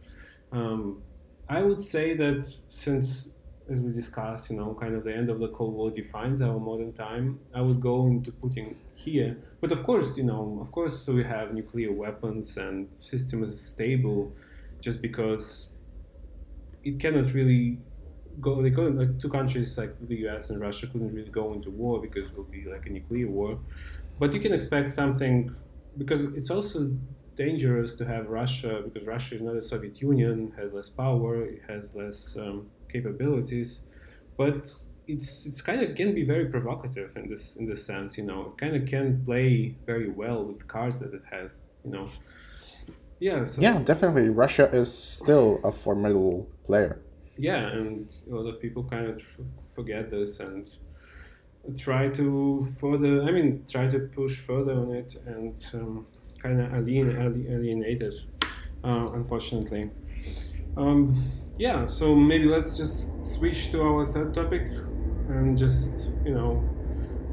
Um, 0.52 1.02
I 1.50 1.62
would 1.62 1.82
say 1.82 2.16
that 2.18 2.54
since, 2.70 3.30
as 3.70 3.80
we 3.80 3.92
discussed, 3.92 4.50
you 4.50 4.58
know, 4.58 4.78
kind 4.80 4.96
of 4.96 5.04
the 5.04 5.16
end 5.16 5.30
of 5.30 5.40
the 5.40 5.48
Cold 5.50 5.74
War 5.74 5.92
defines 5.92 6.42
our 6.42 6.60
modern 6.60 6.94
time, 6.94 7.40
I 7.54 7.62
would 7.62 7.82
go 7.82 8.08
into 8.08 8.32
putting 8.32 8.76
here. 8.96 9.38
But 9.62 9.72
of 9.72 9.84
course, 9.84 10.18
you 10.18 10.24
know, 10.24 10.60
of 10.62 10.72
course, 10.72 11.00
so 11.00 11.14
we 11.14 11.24
have 11.24 11.54
nuclear 11.54 11.92
weapons 11.92 12.58
and 12.58 12.88
system 13.00 13.44
is 13.44 13.60
stable 13.60 14.32
just 14.82 15.02
because 15.02 15.70
it 16.84 17.00
cannot 17.00 17.34
really 17.34 17.78
go. 18.40 18.62
They 18.62 18.72
couldn't 18.72 18.98
like 18.98 19.20
two 19.20 19.30
countries 19.30 19.78
like 19.78 19.96
the 20.08 20.16
U.S. 20.28 20.50
and 20.50 20.60
Russia 20.60 20.88
couldn't 20.88 21.14
really 21.14 21.30
go 21.30 21.54
into 21.54 21.70
war 21.70 22.02
because 22.02 22.30
it 22.30 22.38
would 22.38 22.52
be 22.52 22.66
like 22.66 22.86
a 22.88 22.90
nuclear 22.90 23.28
war. 23.30 23.60
But 24.20 24.34
you 24.34 24.40
can 24.40 24.54
expect 24.54 24.90
something 24.90 25.56
because 25.98 26.24
it's 26.26 26.52
also 26.52 26.92
dangerous 27.36 27.96
to 27.96 28.06
have 28.06 28.28
Russia 28.28 28.82
because 28.84 29.08
Russia 29.08 29.36
is 29.36 29.42
not 29.42 29.56
a 29.56 29.62
Soviet 29.62 30.02
Union, 30.02 30.54
has 30.58 30.74
less 30.74 30.90
power, 30.90 31.44
it 31.46 31.62
has 31.68 31.96
less 31.96 32.38
um, 32.38 32.70
capabilities, 32.92 33.84
but 34.38 34.74
it's 35.08 35.46
it's 35.46 35.62
kind 35.62 35.82
of 35.82 35.96
can 35.96 36.14
be 36.14 36.24
very 36.24 36.46
provocative 36.46 37.16
in 37.18 37.30
this 37.30 37.56
in 37.56 37.66
this 37.68 37.86
sense. 37.86 38.18
You 38.18 38.26
know, 38.26 38.54
it 38.54 38.58
kind 38.58 38.76
of 38.76 38.88
can 38.88 39.24
play 39.26 39.76
very 39.86 40.10
well 40.10 40.46
with 40.46 40.68
cards 40.68 41.00
that 41.00 41.14
it 41.14 41.24
has. 41.30 41.58
You 41.84 41.92
know. 41.92 42.10
Yeah. 43.22 43.46
So, 43.46 43.62
yeah, 43.62 43.78
definitely. 43.84 44.30
Russia 44.30 44.68
is 44.74 44.92
still 44.92 45.60
a 45.64 45.72
formidable 45.72 46.50
player. 46.66 47.00
Yeah, 47.38 47.68
and 47.68 48.10
a 48.30 48.36
lot 48.36 48.50
of 48.50 48.60
people 48.60 48.84
kind 48.84 49.08
of 49.08 49.22
forget 49.76 50.10
this 50.10 50.40
and 50.40 50.70
try 51.78 52.10
to 52.10 52.60
further. 52.80 53.22
I 53.22 53.32
mean, 53.32 53.64
try 53.70 53.88
to 53.88 54.00
push 54.00 54.40
further 54.40 54.74
on 54.74 54.92
it 54.92 55.16
and 55.28 55.54
um, 55.76 56.08
kind 56.40 56.60
of 56.60 56.74
alien, 56.74 57.46
alienate 57.48 58.02
it. 58.02 58.16
Uh, 58.84 59.10
unfortunately. 59.14 59.92
Um, 60.76 61.24
yeah. 61.60 61.86
So 61.86 62.16
maybe 62.16 62.46
let's 62.46 62.76
just 62.76 63.24
switch 63.24 63.72
to 63.72 63.84
our 63.84 64.08
third 64.08 64.34
topic 64.34 64.64
and 65.30 65.56
just 65.56 66.10
you 66.26 66.34
know, 66.34 66.68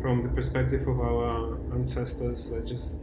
from 0.03 0.23
the 0.23 0.29
perspective 0.29 0.87
of 0.87 1.01
our 1.01 1.59
ancestors, 1.73 2.51
let's 2.51 2.69
just 2.69 3.01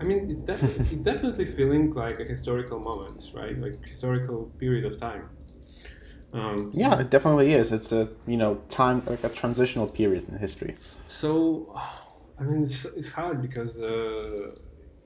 I 0.00 0.04
mean, 0.04 0.30
it's 0.30 0.42
definitely 0.42 0.86
it's 0.92 1.02
definitely 1.02 1.44
feeling 1.44 1.90
like 1.90 2.20
a 2.20 2.24
historical 2.24 2.78
moment, 2.78 3.22
right? 3.34 3.56
Like 3.58 3.84
historical 3.84 4.50
period 4.58 4.84
of 4.84 4.98
time. 4.98 5.28
Um, 6.32 6.70
yeah, 6.74 6.98
it 6.98 7.10
definitely 7.10 7.52
is. 7.54 7.70
It's 7.70 7.92
a 7.92 8.08
you 8.26 8.36
know 8.36 8.60
time 8.68 9.02
like 9.06 9.22
a 9.22 9.28
transitional 9.28 9.86
period 9.86 10.28
in 10.28 10.36
history. 10.38 10.76
So, 11.06 11.72
I 12.38 12.42
mean, 12.42 12.64
it's, 12.64 12.84
it's 12.84 13.08
hard 13.10 13.40
because 13.40 13.80
uh, 13.80 14.56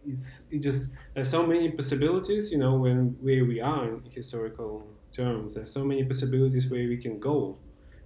it's 0.07 0.45
it 0.51 0.61
just 0.61 0.93
there's 1.15 1.29
so 1.29 1.47
many 1.47 1.71
possibilities. 1.71 2.51
You 2.51 2.59
know, 2.59 2.75
when 2.77 3.17
where 3.21 3.45
we 3.45 3.61
are 3.61 3.85
in 3.85 4.11
historical 4.11 4.87
terms, 5.15 5.55
there's 5.55 5.71
so 5.71 5.85
many 5.85 6.05
possibilities 6.05 6.71
where 6.71 6.89
we 6.89 6.97
can 6.97 7.19
go, 7.19 7.59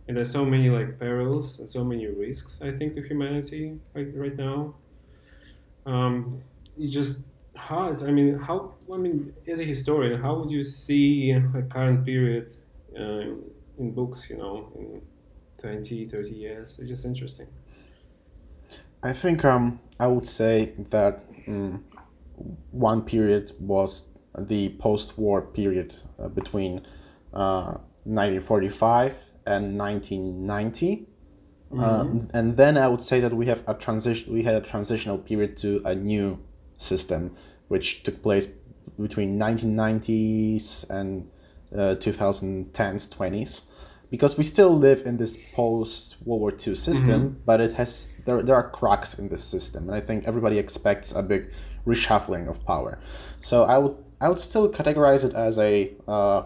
and 0.08 0.16
there's 0.16 0.32
so 0.32 0.44
many 0.44 0.68
like 0.68 0.98
perils 0.98 1.60
and 1.60 1.68
so 1.68 1.84
many 1.84 2.06
risks. 2.08 2.60
I 2.60 2.72
think 2.72 2.94
to 2.94 3.02
humanity 3.02 3.78
right 3.94 4.08
right 4.14 4.36
now. 4.36 4.74
Um, 5.86 6.42
it's 6.78 6.92
just 6.92 7.22
hard. 7.56 8.02
I 8.02 8.10
mean, 8.10 8.38
how? 8.38 8.74
I 8.92 8.96
mean, 8.96 9.32
as 9.46 9.60
a 9.60 9.64
historian, 9.64 10.20
how 10.20 10.38
would 10.38 10.50
you 10.50 10.62
see 10.62 11.30
a 11.30 11.62
current 11.62 12.04
period 12.04 12.52
uh, 12.98 13.34
in 13.78 13.92
books? 13.92 14.28
You 14.30 14.36
know, 14.36 14.72
in 14.76 15.02
20, 15.62 16.08
30 16.08 16.30
years. 16.30 16.78
It's 16.78 16.88
just 16.88 17.04
interesting. 17.04 17.46
I 19.02 19.12
think 19.12 19.44
um, 19.44 19.80
I 19.98 20.06
would 20.06 20.26
say 20.26 20.72
that 20.90 21.24
um, 21.48 21.84
one 22.70 23.02
period 23.02 23.54
was 23.58 24.04
the 24.38 24.70
post-war 24.80 25.42
period 25.42 25.94
uh, 26.18 26.28
between 26.28 26.86
uh, 27.32 27.78
1945 28.04 29.14
and 29.46 29.78
1990. 29.78 31.06
Uh, 31.72 31.74
mm-hmm. 31.74 32.36
and 32.36 32.56
then 32.56 32.76
I 32.76 32.86
would 32.86 33.02
say 33.02 33.20
that 33.20 33.32
we 33.32 33.46
have 33.46 33.62
a 33.66 33.74
transition. 33.74 34.32
We 34.32 34.42
had 34.42 34.56
a 34.56 34.60
transitional 34.60 35.18
period 35.18 35.56
to 35.58 35.80
a 35.84 35.94
new 35.94 36.38
system, 36.82 37.34
which 37.68 38.02
took 38.02 38.22
place 38.22 38.46
between 39.00 39.38
1990s 39.38 40.88
and 40.90 41.28
uh, 41.74 41.96
2010s, 41.96 43.08
20s, 43.08 43.62
because 44.10 44.36
we 44.36 44.44
still 44.44 44.76
live 44.76 45.06
in 45.06 45.16
this 45.16 45.38
post 45.54 46.16
World 46.24 46.40
War 46.42 46.52
II 46.52 46.74
system, 46.74 47.20
mm-hmm. 47.20 47.40
but 47.46 47.60
it 47.60 47.72
has 47.72 48.08
there, 48.26 48.42
there 48.42 48.54
are 48.54 48.70
cracks 48.70 49.14
in 49.14 49.28
this 49.28 49.42
system, 49.42 49.88
and 49.88 49.96
I 49.96 50.00
think 50.00 50.26
everybody 50.26 50.58
expects 50.58 51.12
a 51.12 51.22
big 51.22 51.50
reshuffling 51.86 52.48
of 52.48 52.64
power. 52.66 52.98
So 53.40 53.64
I 53.64 53.78
would 53.78 53.96
I 54.20 54.28
would 54.28 54.40
still 54.40 54.70
categorize 54.70 55.24
it 55.24 55.34
as 55.34 55.58
a 55.58 55.92
uh, 56.06 56.42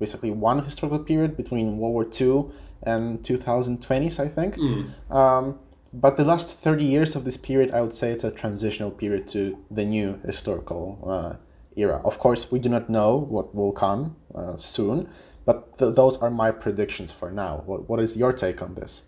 basically 0.00 0.30
one 0.30 0.64
historical 0.64 0.98
period 0.98 1.36
between 1.36 1.78
World 1.78 1.94
War 1.94 2.06
II 2.20 2.50
and 2.84 3.22
2020s, 3.22 4.18
I 4.18 4.28
think. 4.28 4.56
Mm. 4.56 5.10
Um, 5.10 5.58
but 5.92 6.16
the 6.16 6.24
last 6.24 6.58
30 6.58 6.84
years 6.84 7.14
of 7.16 7.24
this 7.24 7.36
period, 7.36 7.70
I 7.70 7.80
would 7.80 7.94
say 7.94 8.12
it's 8.12 8.24
a 8.24 8.30
transitional 8.30 8.90
period 8.90 9.28
to 9.28 9.58
the 9.70 9.84
new 9.84 10.18
historical 10.24 10.98
uh, 11.06 11.36
era. 11.76 12.00
Of 12.04 12.18
course, 12.18 12.50
we 12.50 12.58
do 12.58 12.68
not 12.68 12.88
know 12.88 13.16
what 13.16 13.54
will 13.54 13.72
come 13.72 14.16
uh, 14.34 14.56
soon, 14.56 15.08
but 15.44 15.78
th- 15.78 15.94
those 15.94 16.16
are 16.18 16.30
my 16.30 16.50
predictions 16.50 17.12
for 17.12 17.30
now. 17.30 17.62
What, 17.66 17.88
what 17.88 18.00
is 18.00 18.16
your 18.16 18.32
take 18.32 18.62
on 18.62 18.74
this? 18.74 19.02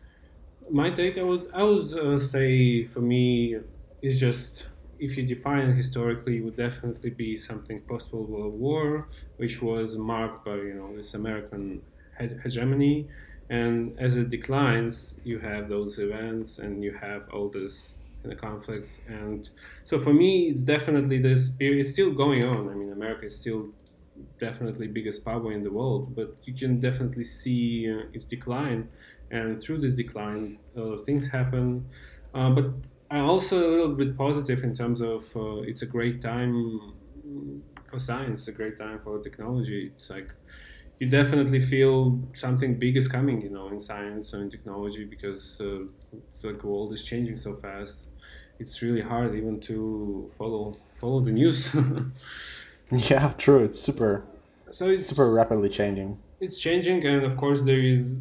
My 0.70 0.90
take, 0.90 1.18
I 1.18 1.22
would, 1.22 1.50
I 1.54 1.62
would 1.62 1.94
uh, 1.94 2.18
say 2.18 2.84
for 2.84 3.00
me, 3.00 3.56
is 4.02 4.20
just 4.20 4.68
if 4.98 5.16
you 5.16 5.26
define 5.26 5.70
it 5.70 5.74
historically, 5.74 6.38
it 6.38 6.44
would 6.44 6.56
definitely 6.56 7.10
be 7.10 7.36
something 7.36 7.80
post 7.82 8.12
World 8.12 8.54
War, 8.54 9.08
which 9.36 9.60
was 9.62 9.96
marked 9.96 10.44
by 10.44 10.56
you 10.56 10.74
know 10.74 10.96
this 10.96 11.14
American 11.14 11.82
hegemony 12.42 13.08
and 13.50 13.98
as 13.98 14.16
it 14.16 14.30
declines 14.30 15.16
you 15.24 15.38
have 15.38 15.68
those 15.68 15.98
events 15.98 16.58
and 16.58 16.82
you 16.82 16.92
have 16.92 17.28
all 17.30 17.48
this 17.48 17.94
kind 18.22 18.32
of 18.32 18.40
conflicts. 18.40 19.00
And 19.06 19.48
so 19.84 19.98
for 19.98 20.14
me 20.14 20.48
it's 20.48 20.62
definitely 20.62 21.18
this 21.18 21.48
period 21.48 21.86
still 21.86 22.12
going 22.12 22.44
on. 22.44 22.68
I 22.68 22.74
mean 22.74 22.92
america 22.92 23.26
is 23.26 23.38
still 23.38 23.70
definitely 24.38 24.86
biggest 24.86 25.24
power 25.24 25.52
in 25.52 25.64
the 25.64 25.70
world 25.70 26.14
but 26.14 26.36
you 26.44 26.54
can 26.54 26.80
definitely 26.80 27.24
see 27.24 27.90
uh, 27.92 28.04
its 28.12 28.24
decline. 28.24 28.88
And 29.30 29.60
through 29.60 29.78
this 29.80 29.94
decline 29.96 30.58
uh, 30.76 30.96
things 30.98 31.28
happen. 31.28 31.86
Uh, 32.32 32.50
but 32.50 32.66
i'm 33.10 33.26
also 33.26 33.68
a 33.68 33.70
little 33.70 33.94
bit 33.94 34.16
positive 34.16 34.64
in 34.64 34.72
terms 34.74 35.00
of 35.00 35.36
uh, 35.36 35.58
it's 35.70 35.82
a 35.82 35.86
great 35.86 36.22
time 36.22 36.94
for 37.84 37.98
science 37.98 38.48
a 38.48 38.52
great 38.52 38.76
time 38.78 38.98
for 39.02 39.20
technology. 39.20 39.92
It's 39.96 40.10
like 40.10 40.34
you 40.98 41.08
definitely 41.08 41.60
feel 41.60 42.20
something 42.34 42.78
big 42.78 42.96
is 42.96 43.08
coming, 43.08 43.40
you 43.42 43.50
know, 43.50 43.68
in 43.68 43.80
science 43.80 44.32
and 44.32 44.42
in 44.44 44.50
technology 44.50 45.04
because 45.04 45.60
uh, 45.60 45.80
the 46.40 46.52
world 46.62 46.92
is 46.92 47.02
changing 47.02 47.36
so 47.36 47.54
fast. 47.54 48.04
It's 48.58 48.80
really 48.82 49.00
hard 49.00 49.34
even 49.34 49.60
to 49.62 50.30
follow 50.38 50.76
follow 50.94 51.20
the 51.20 51.32
news. 51.32 51.74
yeah, 52.90 53.32
true. 53.38 53.64
It's 53.64 53.78
super. 53.78 54.24
So 54.70 54.90
it's 54.90 55.06
super 55.06 55.32
rapidly 55.32 55.68
changing. 55.68 56.18
it's 56.40 56.58
changing, 56.60 57.06
and 57.06 57.24
of 57.24 57.36
course 57.36 57.62
there 57.62 57.80
is. 57.80 58.18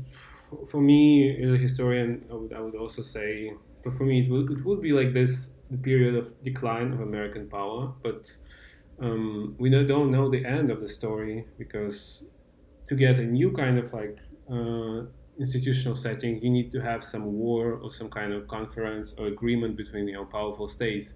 For 0.68 0.80
me, 0.80 1.44
as 1.44 1.56
a 1.56 1.58
historian, 1.58 2.26
I 2.30 2.36
would, 2.36 2.54
I 2.54 2.60
would 2.60 2.76
also 2.76 3.02
say, 3.02 3.54
but 3.84 3.92
for 3.94 4.04
me, 4.04 4.22
it 4.26 4.30
would, 4.30 4.52
it 4.52 4.64
would 4.64 4.82
be 4.84 4.94
like 4.94 5.12
this 5.12 5.52
the 5.72 5.78
period 5.78 6.14
of 6.16 6.32
decline 6.44 6.94
of 6.94 7.00
American 7.02 7.50
power, 7.50 7.92
but 8.04 8.32
um, 9.00 9.56
we 9.58 9.70
don't 9.72 10.12
know 10.12 10.30
the 10.30 10.46
end 10.46 10.70
of 10.70 10.80
the 10.80 10.88
story 10.88 11.46
because 11.58 12.22
to 12.88 12.96
get 12.96 13.20
a 13.20 13.24
new 13.24 13.52
kind 13.52 13.78
of 13.78 13.92
like 13.94 14.18
uh, 14.52 15.04
institutional 15.40 15.96
setting, 15.96 16.42
you 16.42 16.50
need 16.50 16.72
to 16.72 16.82
have 16.82 17.04
some 17.04 17.26
war 17.34 17.80
or 17.82 17.92
some 17.92 18.10
kind 18.10 18.34
of 18.34 18.48
conference 18.48 19.16
or 19.18 19.28
agreement 19.28 19.78
between 19.78 20.08
you 20.08 20.16
know 20.16 20.26
powerful 20.26 20.68
states. 20.68 21.16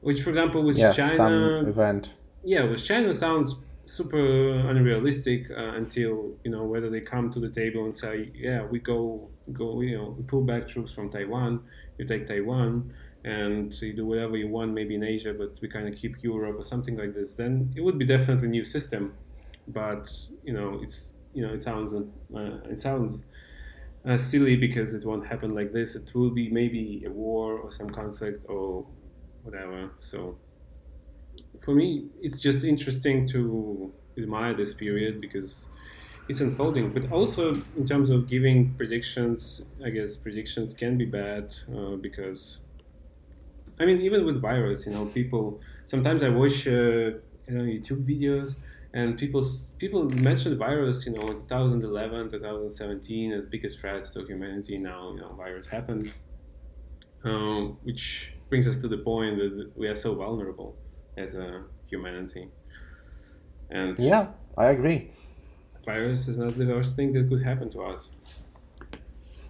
Which, 0.00 0.22
for 0.22 0.30
example, 0.30 0.62
with 0.62 0.78
yeah, 0.78 0.92
China, 0.92 1.64
event. 1.68 2.14
yeah, 2.42 2.64
with 2.64 2.82
China 2.82 3.12
sounds 3.14 3.56
super 3.84 4.50
unrealistic 4.70 5.50
uh, 5.50 5.74
until 5.74 6.32
you 6.44 6.50
know 6.50 6.64
whether 6.64 6.88
they 6.88 7.00
come 7.00 7.30
to 7.32 7.40
the 7.40 7.50
table 7.50 7.84
and 7.84 7.94
say, 7.94 8.30
yeah, 8.34 8.64
we 8.64 8.78
go 8.78 9.28
go 9.52 9.80
you 9.80 9.96
know 9.96 10.14
we 10.16 10.22
pull 10.24 10.42
back 10.42 10.68
troops 10.68 10.92
from 10.94 11.10
Taiwan, 11.10 11.60
you 11.98 12.06
take 12.06 12.26
Taiwan, 12.26 12.92
and 13.24 13.74
you 13.82 13.92
do 13.92 14.06
whatever 14.06 14.36
you 14.36 14.48
want, 14.48 14.72
maybe 14.72 14.94
in 14.94 15.04
Asia, 15.04 15.34
but 15.34 15.54
we 15.60 15.68
kind 15.68 15.88
of 15.88 15.94
keep 15.94 16.22
Europe 16.22 16.56
or 16.58 16.62
something 16.62 16.96
like 16.96 17.14
this. 17.14 17.36
Then 17.36 17.72
it 17.76 17.82
would 17.82 17.98
be 17.98 18.06
definitely 18.06 18.48
a 18.48 18.50
new 18.50 18.64
system, 18.64 19.14
but 19.72 20.08
you 20.42 20.52
know 20.52 20.80
it's 20.82 21.14
you 21.32 21.46
know 21.46 21.52
it 21.54 21.60
sounds 21.62 21.94
uh, 21.94 22.02
it 22.70 22.78
sounds 22.78 23.26
uh, 24.04 24.18
silly 24.18 24.56
because 24.56 24.94
it 24.94 25.04
won't 25.04 25.26
happen 25.26 25.50
like 25.54 25.72
this. 25.72 25.96
It 25.96 26.12
will 26.14 26.30
be 26.30 26.50
maybe 26.50 27.04
a 27.06 27.10
war 27.10 27.58
or 27.58 27.70
some 27.70 27.90
conflict 27.90 28.46
or 28.48 28.88
whatever. 29.42 29.92
So 30.00 30.40
for 31.62 31.74
me, 31.74 32.10
it's 32.20 32.40
just 32.40 32.64
interesting 32.64 33.26
to 33.28 33.94
admire 34.18 34.54
this 34.54 34.74
period 34.74 35.20
because 35.20 35.68
it's 36.28 36.40
unfolding. 36.40 36.92
But 36.92 37.10
also 37.12 37.54
in 37.76 37.84
terms 37.86 38.10
of 38.10 38.28
giving 38.28 38.76
predictions, 38.76 39.62
I 39.84 39.90
guess 39.90 40.16
predictions 40.16 40.74
can 40.74 40.98
be 40.98 41.06
bad 41.06 41.54
uh, 41.74 41.96
because 41.96 42.60
I 43.78 43.86
mean 43.86 44.00
even 44.00 44.24
with 44.24 44.40
virus, 44.40 44.86
you 44.86 44.92
know, 44.92 45.06
people 45.06 45.60
sometimes 45.86 46.22
I 46.22 46.28
watch 46.28 46.66
uh, 46.66 46.70
you 46.70 47.54
know 47.56 47.64
YouTube 47.64 48.04
videos 48.06 48.56
and 48.92 49.16
people 49.18 49.44
people 49.78 50.04
mentioned 50.10 50.58
virus, 50.58 51.06
you 51.06 51.12
know, 51.12 51.22
in 51.28 51.36
2011, 51.36 52.30
2017 52.30 53.32
as 53.32 53.46
biggest 53.46 53.80
threats 53.80 54.10
to 54.10 54.24
humanity. 54.24 54.78
Now, 54.78 55.12
you 55.12 55.20
know, 55.20 55.32
virus 55.34 55.66
happened, 55.66 56.12
um, 57.24 57.78
which 57.82 58.32
brings 58.48 58.66
us 58.66 58.78
to 58.78 58.88
the 58.88 58.98
point 58.98 59.36
that 59.38 59.72
we 59.76 59.86
are 59.86 59.94
so 59.94 60.14
vulnerable 60.14 60.76
as 61.16 61.34
a 61.34 61.64
humanity. 61.86 62.48
And 63.70 63.98
yeah, 63.98 64.28
I 64.56 64.66
agree. 64.66 65.12
Virus 65.84 66.28
is 66.28 66.38
not 66.38 66.58
the 66.58 66.66
worst 66.66 66.96
thing 66.96 67.12
that 67.12 67.28
could 67.28 67.42
happen 67.42 67.70
to 67.70 67.82
us. 67.82 68.12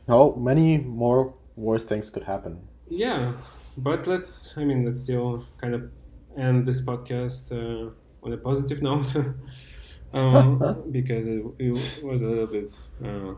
No, 0.06 0.34
many 0.36 0.78
more 0.78 1.34
worse 1.56 1.82
things 1.82 2.10
could 2.10 2.24
happen. 2.24 2.68
Yeah, 2.88 3.32
but 3.76 4.06
let's. 4.06 4.54
I 4.56 4.64
mean, 4.64 4.84
let's 4.84 5.02
still 5.02 5.46
kind 5.58 5.74
of 5.74 5.90
end 6.36 6.66
this 6.66 6.80
podcast. 6.80 7.52
Uh, 7.52 7.92
on 8.22 8.32
a 8.32 8.36
positive 8.36 8.82
note 8.82 9.14
um, 10.12 10.84
because 10.90 11.26
it, 11.26 11.42
it, 11.58 12.02
was 12.02 12.22
a 12.22 12.28
little 12.28 12.46
bit 12.46 12.78
uh, 13.04 13.34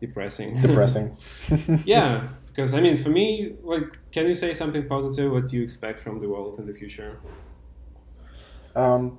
depressing. 0.00 0.60
Depressing. 0.60 1.16
yeah, 1.84 2.28
because 2.48 2.74
I 2.74 2.80
mean, 2.80 2.96
for 2.96 3.10
me, 3.10 3.54
like, 3.62 3.98
can 4.12 4.26
you 4.26 4.34
say 4.34 4.54
something 4.54 4.86
positive? 4.88 5.32
What 5.32 5.48
do 5.48 5.56
you 5.56 5.62
expect 5.62 6.00
from 6.00 6.20
the 6.20 6.28
world 6.28 6.58
in 6.58 6.66
the 6.66 6.74
future? 6.74 7.20
Um, 8.76 9.18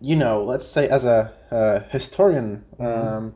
you 0.00 0.16
know, 0.16 0.42
let's 0.42 0.66
say 0.66 0.88
as 0.88 1.04
a 1.04 1.32
uh, 1.50 1.80
historian, 1.90 2.64
mm-hmm. 2.78 3.16
um, 3.16 3.34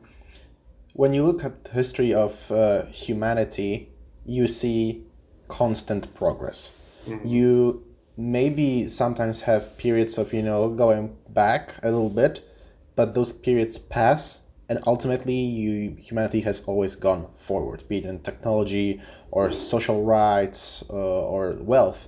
when 0.93 1.13
you 1.13 1.25
look 1.25 1.43
at 1.43 1.63
the 1.63 1.71
history 1.71 2.13
of 2.13 2.51
uh, 2.51 2.85
humanity, 2.87 3.89
you 4.25 4.47
see 4.47 5.03
constant 5.47 6.13
progress. 6.13 6.71
Mm-hmm. 7.07 7.27
You 7.27 7.86
maybe 8.17 8.87
sometimes 8.89 9.41
have 9.41 9.77
periods 9.77 10.17
of 10.17 10.33
you 10.33 10.41
know 10.41 10.69
going 10.69 11.15
back 11.29 11.73
a 11.83 11.91
little 11.91 12.09
bit 12.09 12.41
but 12.95 13.13
those 13.13 13.31
periods 13.31 13.77
pass 13.77 14.41
and 14.69 14.79
ultimately 14.87 15.35
you 15.35 15.95
humanity 15.99 16.41
has 16.41 16.61
always 16.65 16.95
gone 16.95 17.27
forward 17.37 17.87
be 17.87 17.97
it 17.97 18.05
in 18.05 18.19
technology 18.19 18.99
or 19.31 19.51
social 19.51 20.03
rights 20.03 20.83
uh, 20.89 20.93
or 20.93 21.53
wealth. 21.59 22.07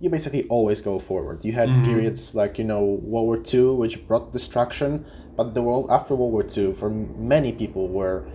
You 0.00 0.10
basically 0.10 0.46
always 0.48 0.80
go 0.80 0.98
forward. 0.98 1.44
You 1.44 1.52
had 1.52 1.68
mm-hmm. 1.68 1.84
periods 1.84 2.34
like 2.34 2.58
you 2.58 2.64
know 2.64 2.84
world 2.84 3.26
war 3.26 3.42
ii 3.54 3.60
which 3.82 4.06
brought 4.06 4.32
destruction 4.32 5.06
but 5.36 5.54
the 5.54 5.62
world 5.62 5.86
after 5.90 6.14
world 6.14 6.32
war 6.32 6.46
ii 6.56 6.72
for 6.72 6.90
many 6.90 7.52
people 7.52 7.88
were 7.88 8.26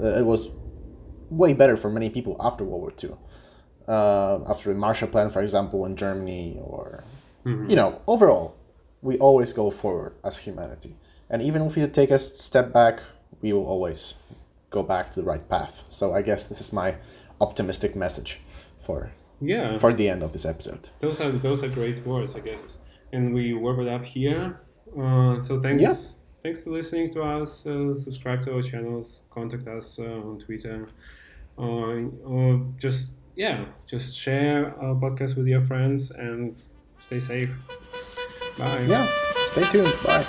uh, 0.00 0.18
it 0.18 0.24
was 0.24 0.48
way 1.30 1.52
better 1.52 1.76
for 1.76 1.90
many 1.90 2.08
people 2.08 2.36
after 2.40 2.64
world 2.64 2.82
war 2.82 2.92
ii 3.02 3.10
uh, 3.88 4.40
after 4.48 4.72
the 4.72 4.78
Marshall 4.78 5.08
Plan, 5.08 5.30
for 5.30 5.42
example, 5.42 5.86
in 5.86 5.96
Germany, 5.96 6.58
or 6.62 7.04
mm-hmm. 7.44 7.68
you 7.70 7.76
know, 7.76 8.00
overall, 8.06 8.54
we 9.02 9.18
always 9.18 9.52
go 9.52 9.70
forward 9.70 10.14
as 10.24 10.36
humanity. 10.36 10.94
And 11.30 11.42
even 11.42 11.62
if 11.62 11.76
we 11.76 11.86
take 11.86 12.10
a 12.10 12.18
step 12.18 12.72
back, 12.72 13.00
we 13.40 13.52
will 13.52 13.66
always 13.66 14.14
go 14.70 14.82
back 14.82 15.12
to 15.12 15.20
the 15.20 15.26
right 15.26 15.46
path. 15.48 15.82
So 15.88 16.14
I 16.14 16.22
guess 16.22 16.46
this 16.46 16.60
is 16.60 16.72
my 16.72 16.94
optimistic 17.40 17.94
message 17.94 18.40
for 18.84 19.10
yeah 19.40 19.78
for 19.78 19.92
the 19.94 20.08
end 20.08 20.22
of 20.22 20.32
this 20.32 20.44
episode. 20.44 20.88
Those 21.00 21.20
are 21.20 21.30
those 21.30 21.62
are 21.64 21.68
great 21.68 22.04
words, 22.06 22.36
I 22.36 22.40
guess, 22.40 22.78
and 23.12 23.34
we 23.34 23.52
wrap 23.52 23.78
it 23.78 23.88
up 23.88 24.04
here. 24.04 24.60
Uh, 24.98 25.40
so 25.40 25.60
thanks. 25.60 25.82
Yeah. 25.82 25.94
Thanks 26.42 26.62
for 26.62 26.70
listening 26.70 27.12
to 27.12 27.22
us. 27.22 27.66
Uh, 27.66 27.94
subscribe 27.94 28.42
to 28.44 28.54
our 28.54 28.62
channels. 28.62 29.22
Contact 29.30 29.66
us 29.66 29.98
uh, 29.98 30.04
on 30.04 30.38
Twitter, 30.38 30.88
uh, 31.58 31.62
or 32.24 32.64
just 32.76 33.14
yeah, 33.38 33.66
just 33.86 34.18
share 34.18 34.74
our 34.82 34.96
podcast 34.96 35.36
with 35.36 35.46
your 35.46 35.62
friends 35.62 36.10
and 36.10 36.56
stay 36.98 37.20
safe. 37.20 37.54
Bye. 38.58 38.80
Yeah, 38.82 39.06
stay 39.46 39.62
tuned. 39.70 39.94
Bye. 40.02 40.26